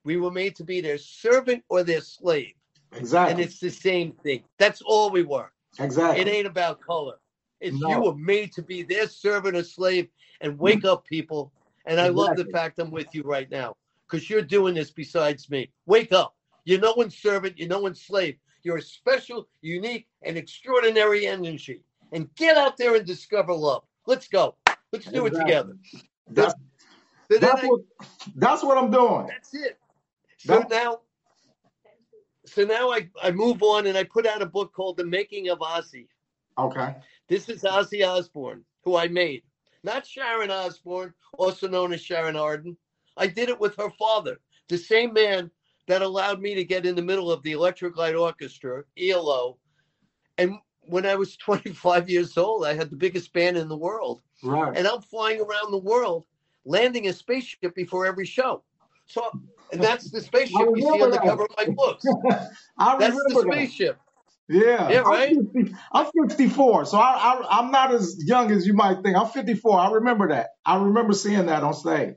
[0.04, 2.54] We were made to be their servant or their slave.
[2.92, 3.32] Exactly.
[3.32, 4.44] And it's the same thing.
[4.60, 5.52] That's all we were.
[5.80, 6.22] Exactly.
[6.22, 7.16] It ain't about color.
[7.62, 7.90] It's No.
[7.90, 10.10] you were made to be their servant or slave
[10.42, 11.52] and wake up, people.
[11.86, 15.50] And I love the fact I'm with you right now because you're doing this besides
[15.50, 15.72] me.
[15.86, 16.36] Wake up.
[16.66, 17.58] You're no one's servant.
[17.58, 18.38] You're no one's slave.
[18.63, 21.84] You're a special, unique, and extraordinary energy.
[22.12, 23.84] And get out there and discover love.
[24.06, 24.56] Let's go.
[24.92, 25.78] Let's do it together.
[26.30, 26.54] That's,
[27.32, 27.82] So that's I- what
[28.36, 29.28] that's what I'm doing.
[29.28, 29.80] that's it.
[30.38, 31.02] So That- now,
[32.46, 35.50] so now I, I move on and I put out a book called The Making
[35.50, 36.08] of Ozzy.
[36.58, 36.96] Okay.
[37.28, 39.44] This is Ozzy Osbourne, who I made.
[39.84, 42.78] Not Sharon Osbourne, also known as Sharon Arden.
[43.18, 45.52] I did it with her father, the same man
[45.88, 49.58] that allowed me to get in the middle of the Electric Light Orchestra, ELO.
[50.38, 54.22] And when I was 25 years old, I had the biggest band in the world.
[54.43, 54.76] Right.
[54.76, 56.26] And I'm flying around the world,
[56.65, 58.63] landing a spaceship before every show.
[59.06, 59.23] So,
[59.71, 61.26] and that's the spaceship you see on the that.
[61.26, 62.06] cover of my books.
[62.78, 63.54] I That's the remember that.
[63.54, 64.00] spaceship.
[64.50, 64.89] Yeah.
[64.89, 65.36] Yeah, right?
[65.36, 69.17] I'm, 50, I'm 54, so I, I, I'm not as young as you might think.
[69.17, 69.80] I'm 54.
[69.80, 70.52] I remember that.
[70.65, 72.15] I remember seeing that on stage.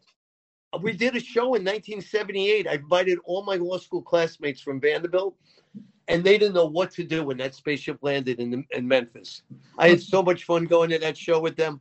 [0.81, 2.69] we did a show in 1978.
[2.69, 5.37] I invited all my law school classmates from Vanderbilt,
[6.07, 9.43] and they didn't know what to do when that spaceship landed in, in Memphis.
[9.79, 11.81] I had so much fun going to that show with them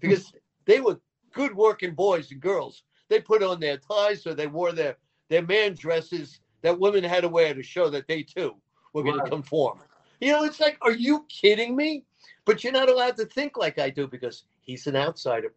[0.00, 0.32] because
[0.64, 1.00] they were
[1.32, 2.82] good working boys and girls.
[3.08, 4.96] They put on their ties or they wore their,
[5.28, 8.54] their man dresses that women had to wear to show that they too
[8.92, 9.24] were going Right.
[9.24, 9.80] to conform.
[10.20, 12.04] You know, it's like, are you kidding me?
[12.44, 15.52] But you're not allowed to think like I do because he's an outsider.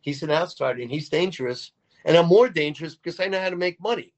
[0.00, 1.72] He's an outsider and he's dangerous
[2.04, 4.12] and I'm more dangerous because I know how to make money.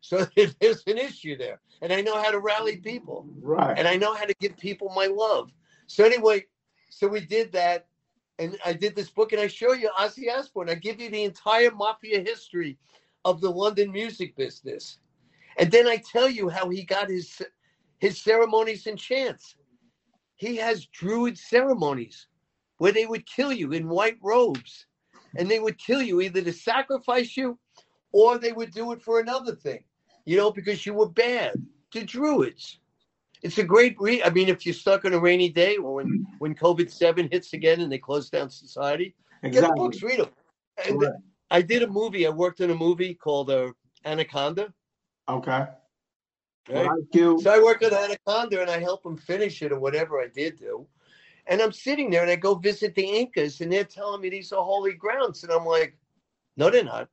[0.00, 0.26] So
[0.60, 3.78] there's an issue there, and I know how to rally people, Right.
[3.78, 5.52] and I know how to give people my love.
[5.86, 6.46] So anyway,
[6.88, 7.86] so we did that,
[8.40, 10.70] and I did this book, and I show you Ozzy Osbourne.
[10.70, 12.78] I give you the entire mafia history
[13.24, 14.98] of the London music business,
[15.58, 17.42] and then I tell you how he got his
[17.98, 19.56] his ceremonies and chants.
[20.36, 22.28] He has druid ceremonies
[22.78, 24.86] where they would kill you in white robes
[25.36, 27.58] and they would kill you either to sacrifice you
[28.12, 29.84] or they would do it for another thing,
[30.24, 31.54] you know, because you were bad
[31.90, 32.80] to druids.
[33.42, 34.22] It's a great read.
[34.22, 37.52] I mean, if you're stuck on a rainy day or when, when COVID 7 hits
[37.54, 40.28] again and they close down society, get the books, read them.
[40.98, 41.12] Right.
[41.50, 42.26] I did a movie.
[42.26, 43.72] I worked on a movie called uh,
[44.04, 44.72] Anaconda.
[45.28, 45.66] Okay.
[46.68, 46.88] Right?
[46.88, 46.96] Well,
[47.40, 50.58] So I work on Anaconda and I help them finish it or whatever I did
[50.58, 50.86] do.
[51.46, 54.52] And I'm sitting there and I go visit the Incas and they're telling me these
[54.52, 55.42] are holy grounds.
[55.42, 55.96] And I'm like,
[56.56, 57.08] no, they're not.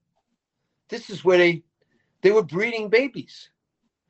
[0.90, 1.64] This is where they
[2.22, 3.50] they were breeding babies.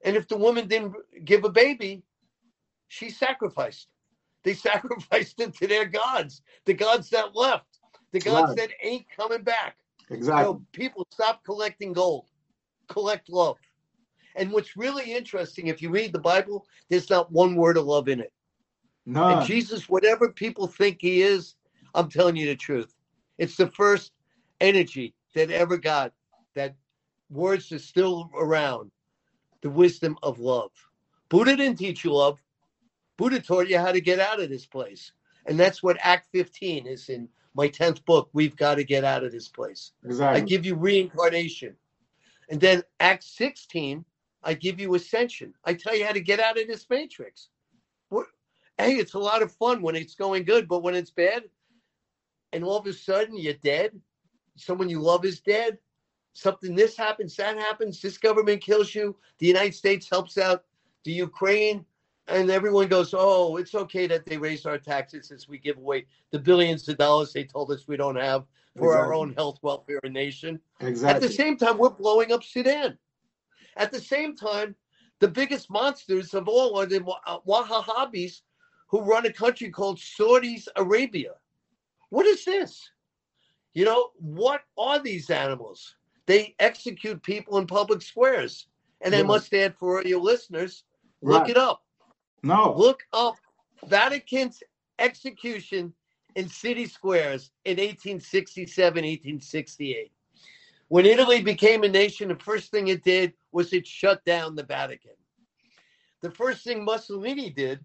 [0.03, 2.03] And if the woman didn't give a baby,
[2.87, 3.87] she sacrificed.
[4.43, 7.79] They sacrificed it to their gods, the gods that left,
[8.11, 8.57] the gods Right.
[8.57, 9.77] that ain't coming back.
[10.09, 10.45] Exactly.
[10.45, 12.27] So people stop collecting gold,
[12.89, 13.57] collect love.
[14.35, 18.07] And what's really interesting, if you read the Bible, there's not one word of love
[18.07, 18.31] in it.
[19.05, 19.31] None.
[19.31, 21.55] And Jesus, whatever people think he is,
[21.95, 22.95] I'm telling you the truth.
[23.37, 24.13] It's the first
[24.61, 26.13] energy that ever got
[26.55, 26.75] that
[27.29, 28.91] words are still around
[29.61, 30.71] the wisdom of love.
[31.29, 32.39] Buddha didn't teach you love.
[33.17, 35.11] Buddha taught you how to get out of this place.
[35.45, 38.29] And that's what Act 15 is in my 10th book.
[38.33, 39.91] We've got to get out of this place.
[40.05, 40.41] exactly.
[40.41, 41.75] I give you reincarnation.
[42.49, 44.05] And then Act 16,
[44.43, 45.53] I give you ascension.
[45.65, 47.49] I tell you how to get out of this matrix.
[48.09, 48.27] What,
[48.77, 51.43] hey, it's a lot of fun when it's going good, but when it's bad,
[52.53, 53.99] and all of a sudden you're dead,
[54.55, 55.77] someone you love is dead,
[56.33, 60.63] something this happens, that happens, this government kills you, the United States helps out
[61.03, 61.85] the Ukraine,
[62.27, 66.05] and everyone goes, oh, it's okay that they raise our taxes as we give away
[66.31, 68.45] the billions of dollars they told us we don't have
[68.77, 70.59] for our own health, welfare, and nation.
[70.81, 71.15] Exactly.
[71.15, 72.97] At the same time, we're blowing up Sudan.
[73.75, 74.75] At the same time,
[75.19, 78.41] the biggest monsters of all are the uh, Wahhabis
[78.87, 81.33] who run a country called Saudi Arabia.
[82.09, 82.89] What is this?
[83.73, 85.95] You know, what are these animals?
[86.25, 88.67] They execute people in public squares.
[89.01, 89.27] And I Right.
[89.27, 90.83] must add for your listeners,
[91.21, 91.83] look it up.
[92.43, 92.75] No.
[92.77, 93.35] Look up
[93.87, 94.61] Vatican's
[94.99, 95.93] execution
[96.35, 100.11] in city squares in 1867, 1868.
[100.89, 104.63] When Italy became a nation, the first thing it did was it shut down the
[104.63, 105.11] Vatican.
[106.21, 107.83] The first thing Mussolini did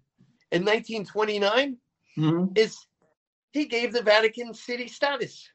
[0.51, 1.77] in 1929
[2.17, 2.57] Mhm.
[2.57, 2.77] is
[3.51, 5.49] he gave the Vatican city status.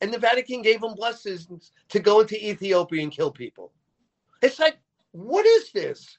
[0.00, 3.72] And the Vatican gave him blessings to go into Ethiopia and kill people.
[4.42, 4.78] It's like,
[5.12, 6.18] what is this?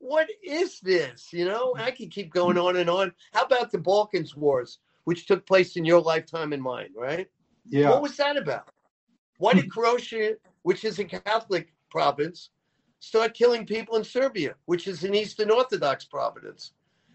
[0.00, 1.28] What is this?
[1.30, 1.82] You know, mm-hmm.
[1.82, 3.12] I could keep going on and on.
[3.32, 7.28] How about the Balkans Wars, which took place in your lifetime and mine, right?
[7.68, 7.90] Yeah.
[7.90, 8.70] What was that about?
[9.38, 9.70] Why did hmm.
[9.70, 12.50] Croatia, which is a Catholic province,
[12.98, 16.72] start killing people in Serbia, which is an Eastern Orthodox province?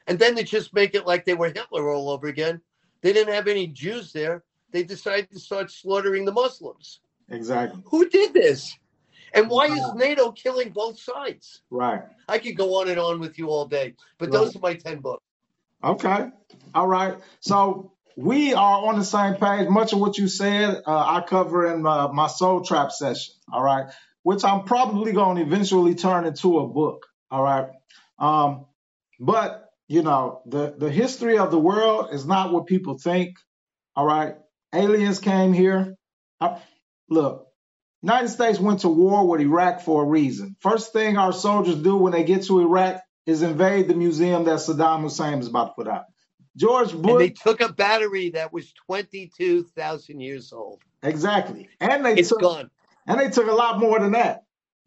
[0.07, 2.61] And then they just make it like they were Hitler all over again.
[3.01, 4.43] They didn't have any Jews there.
[4.71, 6.99] They decided to start slaughtering the Muslims.
[7.29, 7.81] Exactly.
[7.85, 8.77] Who did this?
[9.35, 11.61] And why is NATO killing both sides?
[11.69, 12.01] Right.
[12.27, 14.39] I could go on and on with you all day, but Right.
[14.39, 15.23] those are my 10 books.
[15.83, 16.29] Okay.
[16.73, 17.17] All right.
[17.41, 19.67] So we are on the same page.
[19.69, 23.35] Much of what you said, uh, I cover in my, my Soul Trap session.
[23.51, 23.91] All right.
[24.23, 27.05] Which I'm probably going to eventually turn into a book.
[27.29, 27.67] All right.
[28.17, 28.65] Um,
[29.19, 33.37] but you know, the the history of the world is not what people think.
[33.95, 34.35] All right.
[34.73, 35.95] Aliens came here.
[36.41, 36.59] I,
[37.09, 37.44] look,
[38.05, 40.55] United States went to war with Iraq for a reason.
[40.59, 44.59] First thing our soldiers do when they get to Iraq is invade the museum that
[44.59, 46.05] Saddam Hussein is about to put out.
[46.55, 47.11] George Bush.
[47.11, 50.83] And they took a battery that was 22,000 years old.
[51.01, 52.69] exactly, and they It's took gone.
[53.07, 54.43] and they took a lot more than that.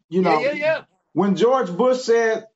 [0.08, 0.82] You know, yeah, yeah, yeah.
[1.12, 2.46] when George Bush said,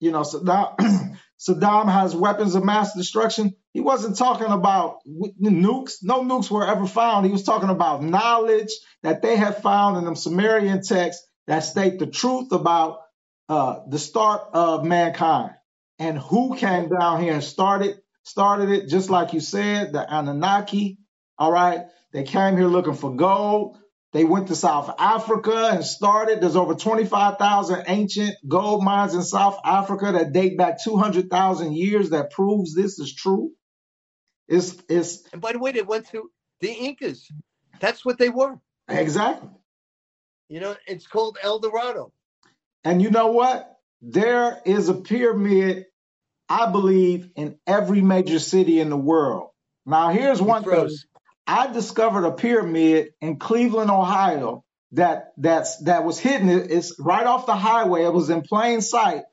[0.00, 5.96] you know, Saddam, Saddam has weapons of mass destruction, he wasn't talking about nukes.
[6.02, 7.26] No nukes were ever found.
[7.26, 8.70] He was talking about knowledge
[9.02, 13.00] that they have found in them Sumerian texts that state the truth about
[13.48, 15.52] uh, the start of mankind
[15.98, 18.88] and who came down here and started started it.
[18.88, 20.98] Just like you said, the Anunnaki.
[21.38, 23.78] All right, they came here looking for gold.
[24.12, 26.40] They went to South Africa and started.
[26.40, 32.30] There's over 25,000 ancient gold mines in South Africa that date back 200,000 years that
[32.30, 33.52] proves this is true.
[34.48, 37.26] It's, it's And by the way, they went to the Incas.
[37.80, 38.58] That's what they were.
[38.88, 39.48] exactly.
[40.48, 42.12] You know, it's called El Dorado.
[42.84, 43.76] And you know what?
[44.02, 45.86] There is a pyramid,
[46.48, 49.48] I believe, in every major city in the world.
[49.86, 50.90] Now, here's one thing.
[51.46, 56.48] I discovered a pyramid in Cleveland, Ohio that that's that was hidden.
[56.48, 58.04] It's right off the highway.
[58.04, 59.24] It was in plain sight.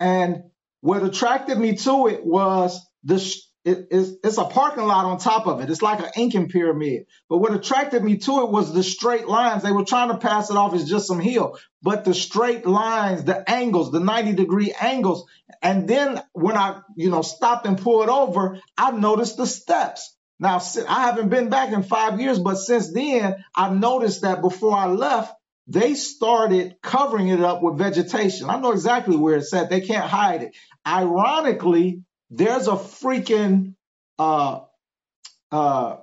[0.00, 0.44] And
[0.80, 3.16] what attracted me to it was the
[3.64, 5.70] it- it's, it's a parking lot on top of it.
[5.70, 7.06] It's like an Incan pyramid.
[7.28, 9.64] But what attracted me to it was the straight lines.
[9.64, 13.24] They were trying to pass it off as just some hill, but the straight lines,
[13.24, 15.26] the angles, the 90 degree angles.
[15.62, 20.15] And then when I, you know, stopped and pulled over, I noticed the steps.
[20.38, 24.76] Now, I haven't been back in five years, but since then, I noticed that before
[24.76, 25.34] I left,
[25.66, 28.48] they started covering it up with vegetation.
[28.50, 29.70] I know exactly where it's at.
[29.70, 30.56] They can't hide it.
[30.86, 33.74] Ironically, there's a freaking
[34.18, 34.60] uh,
[35.50, 35.96] uh,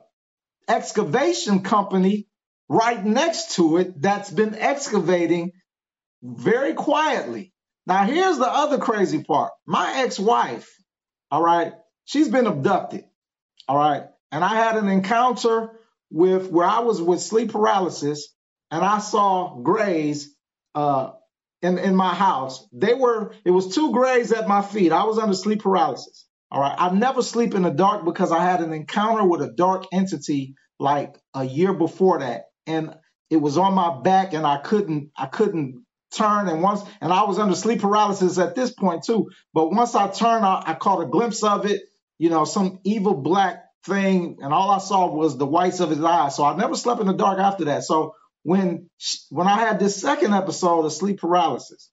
[0.68, 2.28] excavation company
[2.68, 5.52] right next to it that's been excavating
[6.22, 7.54] very quietly.
[7.86, 9.52] Now, here's the other crazy part.
[9.66, 10.70] My ex-wife,
[11.30, 11.74] all right,
[12.06, 13.06] she's been abducted,
[13.68, 14.04] all right,
[14.34, 15.70] and I had an encounter
[16.10, 18.34] with where I was with sleep paralysis,
[18.72, 20.36] and I saw grays
[20.74, 21.12] uh,
[21.62, 22.68] in, in my house.
[22.74, 24.92] They were, it was two grays at my feet.
[24.92, 26.26] I was under sleep paralysis.
[26.50, 26.76] All right.
[26.76, 30.56] I never sleep in the dark because I had an encounter with a dark entity
[30.80, 32.46] like a year before that.
[32.66, 32.96] And
[33.30, 36.48] it was on my back and I couldn't, I couldn't turn.
[36.48, 39.30] And once, and I was under sleep paralysis at this point too.
[39.54, 41.84] But once I turned, I, I caught a glimpse of it,
[42.18, 44.38] you know, some evil black thing.
[44.42, 46.36] And all I saw was the whites of his eyes.
[46.36, 47.84] So I never slept in the dark after that.
[47.84, 48.90] So when
[49.30, 51.90] when I had this second episode of sleep paralysis,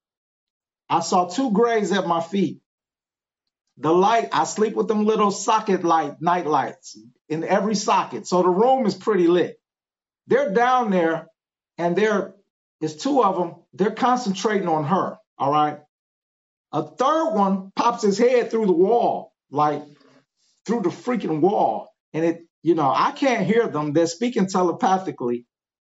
[0.89, 2.61] I saw two grays at my feet.
[3.79, 8.27] The light, I sleep with them little socket light night lights in every socket.
[8.27, 9.59] So the room is pretty lit.
[10.27, 11.29] They're down there
[11.79, 12.35] and there
[12.81, 13.55] is two of them.
[13.73, 15.17] They're concentrating on her.
[15.39, 15.81] All right.
[16.73, 19.83] A third one pops his head through the wall, like
[20.67, 21.91] through the freaking wall.
[22.13, 23.93] And it, you know, I can't hear them.
[23.93, 25.47] They're speaking telepathically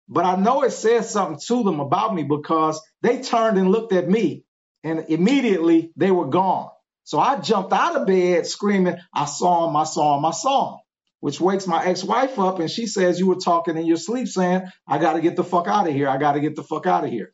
[0.09, 3.95] but I know it says something to them about me because they turned and looked
[3.95, 4.45] at me
[4.85, 6.69] and immediately they were gone.
[7.05, 10.75] So I jumped out of bed screaming, I saw him, I saw him, I saw
[10.75, 10.81] him,
[11.21, 14.29] which wakes my ex wife up and she says, You were talking in your sleep
[14.29, 16.09] saying, I got to get the fuck out of here.
[16.09, 17.33] I got to get the fuck out of here.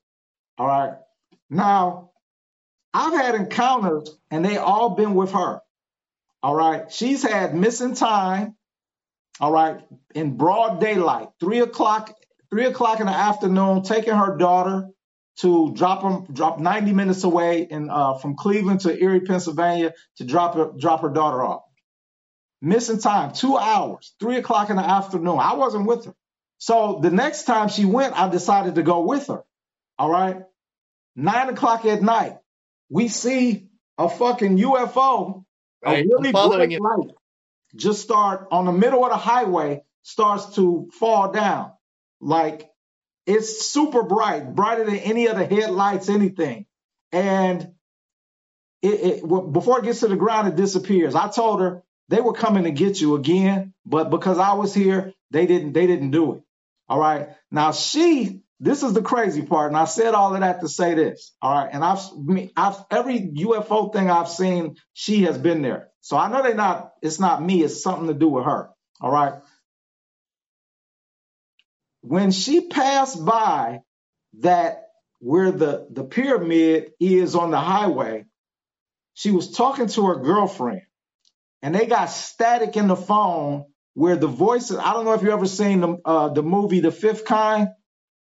[0.56, 0.94] All right.
[1.50, 2.12] Now,
[2.94, 5.60] I've had encounters and they all been with her.
[6.42, 6.90] All right.
[6.92, 8.56] She's had missing time.
[9.40, 9.80] All right.
[10.14, 12.14] In broad daylight, three o'clock
[12.50, 14.88] three o'clock in the afternoon, taking her daughter
[15.40, 20.24] to drop them, drop 90 minutes away in uh, from Cleveland to Erie, Pennsylvania, to
[20.24, 21.62] drop her drop her daughter off.
[22.60, 25.38] Missing time, two hours, three o'clock in the afternoon.
[25.38, 26.14] I wasn't with her.
[26.58, 29.44] So the next time she went, I decided to go with her.
[29.96, 30.42] All right.
[31.14, 32.38] Nine o'clock at night,
[32.90, 35.44] we see a fucking UFO,
[35.84, 36.04] right.
[36.04, 37.10] a really bright light,
[37.76, 41.72] just start on the middle of the highway, starts to fall down.
[42.20, 42.70] Like
[43.26, 46.66] it's super bright, brighter than any other headlights, anything.
[47.12, 47.74] And
[48.80, 51.14] it, it, before it gets to the ground, it disappears.
[51.14, 55.12] I told her they were coming to get you again, but because I was here,
[55.30, 55.74] they didn't.
[55.74, 56.42] They didn't do it.
[56.88, 57.28] All right.
[57.50, 58.40] Now she.
[58.60, 61.32] This is the crazy part, and I said all of that to say this.
[61.40, 62.00] All right, and I've,
[62.56, 65.90] I've every UFO thing I've seen, she has been there.
[66.00, 66.92] So I know they're not.
[67.02, 67.62] It's not me.
[67.62, 68.70] It's something to do with her.
[69.00, 69.34] All right
[72.00, 73.80] when she passed by
[74.40, 74.84] that
[75.20, 78.24] where the, the pyramid is on the highway,
[79.14, 80.82] she was talking to her girlfriend
[81.62, 85.32] and they got static in the phone where the voices, I don't know if you
[85.32, 87.68] ever seen the, uh, the movie The Fifth Kind.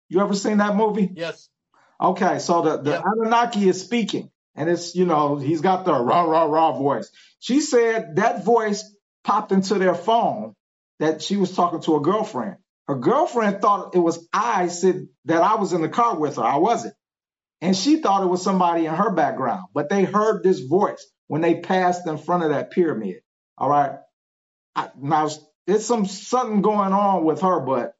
[0.10, 1.10] You ever seen that movie?
[1.14, 1.50] Yes.
[2.00, 6.24] Okay, so the, the Anunnaki is speaking and it's, you know, he's got the rah,
[6.24, 7.12] rah, rah voice.
[7.40, 8.84] She said that voice
[9.24, 10.56] popped into their phone
[11.00, 12.58] that she was talking to a girlfriend.
[12.88, 16.44] Her girlfriend thought it was I said that I was in the car with her.
[16.44, 16.94] I wasn't.
[17.62, 21.42] And she thought it was somebody in her background, but they heard this voice when
[21.42, 23.18] they passed in front of that pyramid.
[23.58, 23.98] All right.
[24.76, 25.30] I, now
[25.66, 27.94] it's some something going on with her, but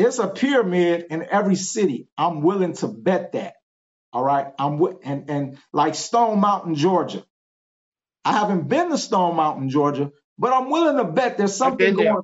[0.00, 2.08] it's a pyramid in every city.
[2.16, 3.54] I'm willing to bet that.
[4.12, 4.46] All right.
[4.58, 7.24] I'm and and like Stone Mountain, Georgia.
[8.24, 12.22] I haven't been to Stone Mountain, Georgia, but I'm willing to bet there's something going.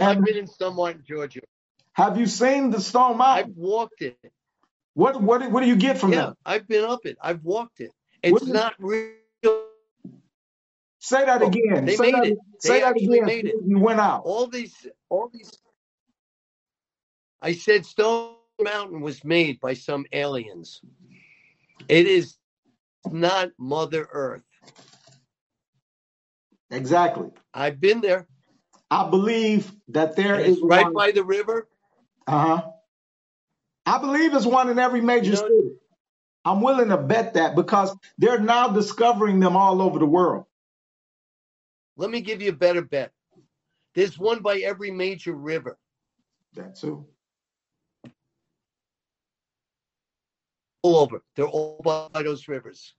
[0.00, 1.40] I've been in Stone Mountain, Georgia.
[1.92, 3.50] Have you seen the Stone Mountain?
[3.50, 4.16] I've walked it.
[4.94, 6.36] What what what do you get from yeah, that?
[6.44, 7.16] I've been up it.
[7.20, 7.90] I've walked it.
[8.22, 9.12] It's not real.
[11.00, 11.84] Say that again.
[11.84, 12.38] They say made that, it.
[12.60, 13.26] Say they that actually again.
[13.26, 13.54] made it.
[13.66, 14.22] You went out.
[14.24, 15.50] All these, all these.
[17.42, 20.80] I said Stone Mountain was made by some aliens.
[21.88, 22.36] It is
[23.10, 24.44] not Mother Earth.
[26.70, 27.30] Exactly.
[27.52, 28.28] I've been there.
[28.90, 30.94] I believe that there is right one.
[30.94, 31.68] by the river.
[32.26, 32.70] Uh huh.
[33.84, 35.70] I believe there's one in every major You know, city.
[36.44, 40.44] I'm willing to bet that because they're now discovering them all over the world.
[41.96, 43.10] let me give you a better bet.
[43.94, 45.76] There's one by every major river.
[46.54, 47.06] That too.
[50.82, 51.22] Over.
[51.36, 51.80] They're all
[52.12, 52.94] by those rivers.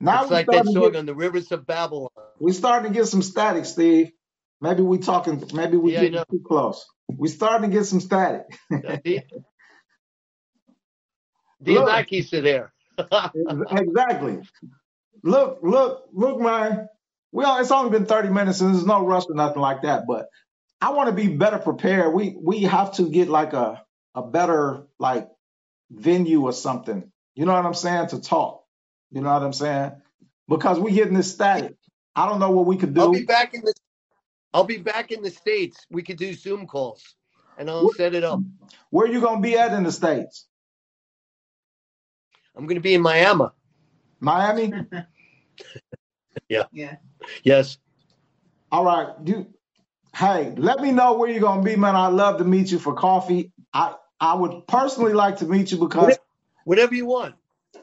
[0.00, 2.10] Now it's we're like that starting, to song get, on the rivers of Babylon.
[2.38, 4.12] we're starting to get some static, Steve.
[4.60, 5.42] Maybe we talking.
[5.52, 6.86] Maybe we Yeah, getting too close.
[7.08, 8.46] We're starting to get some static.
[11.60, 11.88] The, the Look.
[11.88, 12.72] Anakis are there.
[12.98, 14.38] exactly.
[15.24, 16.88] Look, look, look, man.
[17.32, 20.28] Well, it's only been 30 minutes and there's no rush or nothing like that, but
[20.80, 22.14] I want to be better prepared.
[22.14, 23.82] We we have to get like a
[24.14, 25.28] a better like
[25.90, 27.10] venue or something.
[27.34, 28.08] You know what I'm saying?
[28.08, 28.64] To talk.
[29.10, 29.92] You know what I'm saying?
[30.48, 31.76] Because we're getting this static.
[32.16, 33.02] I don't know what we could do.
[33.02, 33.20] I'll do.
[33.20, 33.74] be back in the
[34.54, 35.86] I'll be back in the States.
[35.90, 37.16] We could do Zoom calls
[37.58, 38.40] and I'll What- set it up.
[38.90, 40.46] Where you gonna be at in the States?
[42.56, 43.46] I'm going to be in Miami.
[44.20, 44.72] Miami.
[46.48, 46.64] Yeah.
[46.72, 46.96] Yeah.
[47.44, 47.78] Yes.
[48.72, 49.08] All right.
[49.24, 49.46] You.
[50.14, 51.96] Hey, let me know where you're gonna be, man.
[51.96, 53.52] I'd love to meet you for coffee.
[53.72, 56.18] I I would personally like to meet you because
[56.64, 57.36] Whatever you want.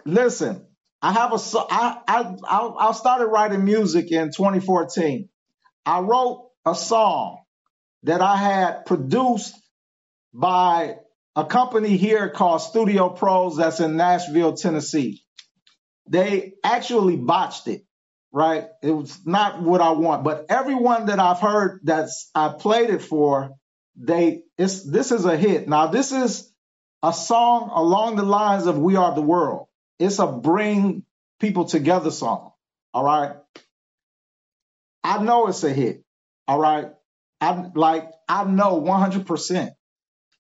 [0.06, 0.68] listen,
[1.02, 1.36] I have a
[1.72, 5.30] I I I I started writing music in 2014.
[5.86, 7.40] I wrote a song
[8.04, 9.56] that I had produced
[10.34, 10.98] by
[11.36, 15.24] a company here called Studio Pros that's in Nashville, Tennessee.
[16.10, 17.84] They actually botched it,
[18.34, 18.66] right?
[18.84, 23.02] It was not what I want, but everyone that I've heard that's I played it
[23.02, 23.52] for,
[23.96, 25.68] they it's this is a hit.
[25.68, 26.52] Now this is
[27.04, 29.68] a song along the lines of We Are the World.
[30.00, 31.04] It's a bring
[31.39, 32.52] people together song.
[32.93, 33.36] All right.
[35.04, 36.04] I know it's a hit.
[36.48, 36.88] All right.
[37.39, 39.72] I'm like, I know 100%.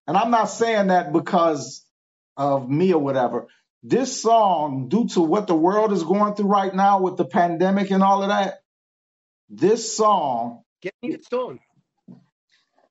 [0.07, 1.85] And I'm not saying that because
[2.37, 3.47] of me or whatever.
[3.83, 7.91] This song, due to what the world is going through right now with the pandemic
[7.91, 8.55] and all of that,
[9.49, 11.59] this song, Get me the song.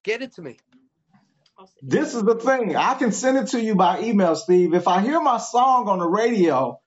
[0.05, 0.59] Get it to me.
[1.83, 2.77] this is the thing.
[2.77, 4.75] I can send it to you by email, Steve.
[4.75, 6.79] If I hear my song on the radio,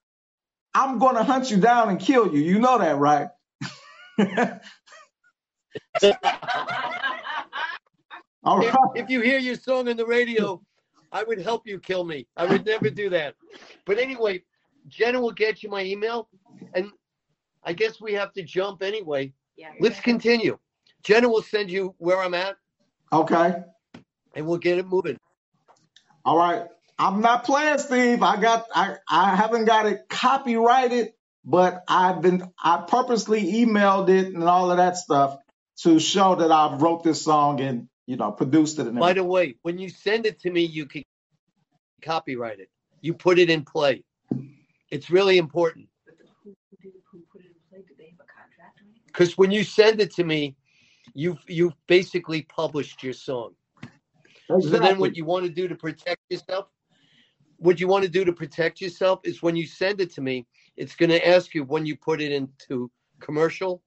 [0.73, 2.39] I'm going to hunt you down and kill you.
[2.39, 3.29] You know that, right?
[8.43, 10.61] All If, if you hear your song on the radio,
[11.11, 12.27] I would help you kill me.
[12.37, 13.33] I would never do that.
[13.85, 14.43] But anyway,
[14.87, 16.29] Jenna will get you my email.
[16.75, 16.91] And
[17.63, 19.33] I guess we have to jump anyway.
[19.55, 19.71] Yeah.
[19.79, 20.59] Let's continue.
[21.03, 22.57] Jenna will send you where I'm at
[23.11, 23.55] Okay.
[24.35, 25.17] and we'll get it moving.
[26.25, 26.63] All right.
[26.99, 28.23] I'm not playing, Steve.
[28.23, 31.13] I got I, I haven't got it copyrighted,
[31.45, 35.37] but I've been I purposely emailed it and all of that stuff
[35.83, 39.23] to show that I wrote this song and you know produced it and By everything.
[39.25, 41.03] the way, when you send it to me, you can
[42.01, 42.69] copyright it.
[43.01, 44.03] You put it in play.
[44.89, 47.83] It's really important But the- who, who did who put it in play?
[47.87, 49.01] Did they have a contract or anything?
[49.07, 50.55] because when you send it to me,
[51.17, 53.55] you've you've basically published your song.
[54.47, 56.67] So then what you want to do to protect yourself,
[57.57, 60.45] what you want to do to protect yourself is when you send it to me,
[60.77, 62.89] it's going to ask you when you put it into
[63.19, 63.81] commercial.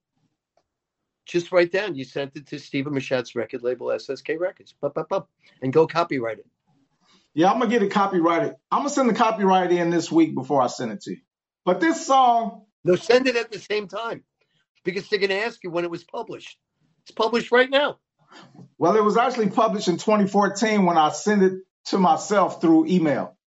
[1.24, 5.08] Just write down you sent it to Stephen Machat's record label, SSK Records, bup, bup,
[5.08, 5.30] bup,
[5.62, 6.46] and go copyright it.
[7.32, 8.56] Yeah, I'm gonna get it copyrighted.
[8.72, 11.18] I'm gonna send the copyright in this week before I send it to you.
[11.64, 14.24] But this song, No, send it at the same time
[14.84, 16.58] because they're going to ask you when it was published.
[17.02, 17.98] It's published right now.
[18.78, 21.54] well, it was actually published in 2014 when I sent it
[21.86, 23.36] to myself through email.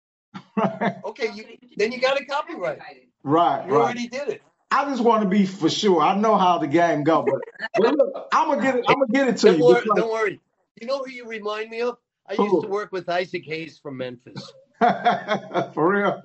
[1.05, 1.45] Okay, you,
[1.77, 2.79] then you got a copyright.
[3.25, 3.83] right, You right.
[3.83, 4.43] already did it.
[4.71, 6.01] I just want to be for sure.
[6.03, 7.41] I know how the game go, but,
[7.75, 8.85] but look, I'm gonna get it.
[8.87, 9.65] I'm gonna get it to Don't you.
[9.65, 10.41] worry, don't worry.
[10.81, 11.97] You know who you remind me of?
[12.29, 12.45] I Who?
[12.45, 14.53] used to work with Isaac Hayes from Memphis.
[14.79, 16.23] For real.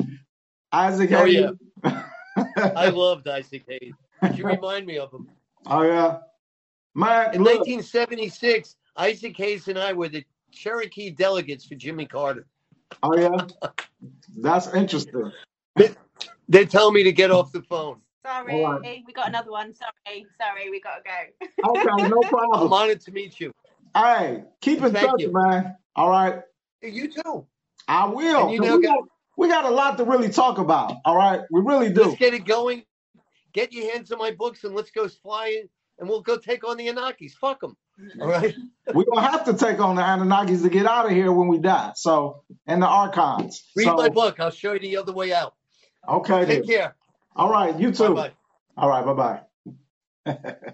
[0.72, 1.46] Isaac Oh, Hayes.
[1.84, 2.04] yeah.
[2.76, 3.94] I loved Isaac Hayes.
[4.36, 5.30] You remind me of him.
[5.68, 6.18] oh yeah.
[6.96, 12.46] Man, In look, 1976, Isaac Hayes and I were the Cherokee delegates for Jimmy Carter.
[13.02, 13.48] oh yeah.
[14.38, 15.32] That's interesting.
[16.50, 18.02] They tell me to get off the phone.
[18.26, 19.74] Sorry, All we got another one.
[19.74, 21.70] Sorry, sorry, we gotta go.
[21.72, 22.74] Okay, no I'm problem.
[22.74, 23.52] honored to meet you.
[23.96, 25.32] Hey, keep in Thank touch, you.
[25.34, 25.76] man.
[25.96, 26.42] All right.
[26.82, 27.46] You too.
[27.88, 28.44] I will.
[28.44, 29.04] And you 'cause we, got- got,
[29.38, 30.94] we got a lot to really talk about.
[31.06, 31.42] All right.
[31.52, 32.04] We really do.
[32.06, 32.84] Let's get it going.
[33.54, 35.70] Get your hands on my books and let's go fly in
[36.00, 37.34] and we'll go take on the Anakis.
[37.34, 37.78] Fuck them.
[38.22, 38.56] All right.
[38.94, 41.60] We're gonna have to take on the Anunnakis to get out of here when we
[41.60, 41.92] die.
[41.96, 43.64] So and the archons.
[43.76, 44.40] Read so, my book.
[44.40, 45.56] I'll show you the other way out.
[46.08, 46.62] Okay then.
[46.62, 46.96] Take care.
[47.36, 48.14] All right, you too.
[48.14, 48.32] Bye bye.
[48.78, 49.42] All right, bye
[50.26, 50.74] bye.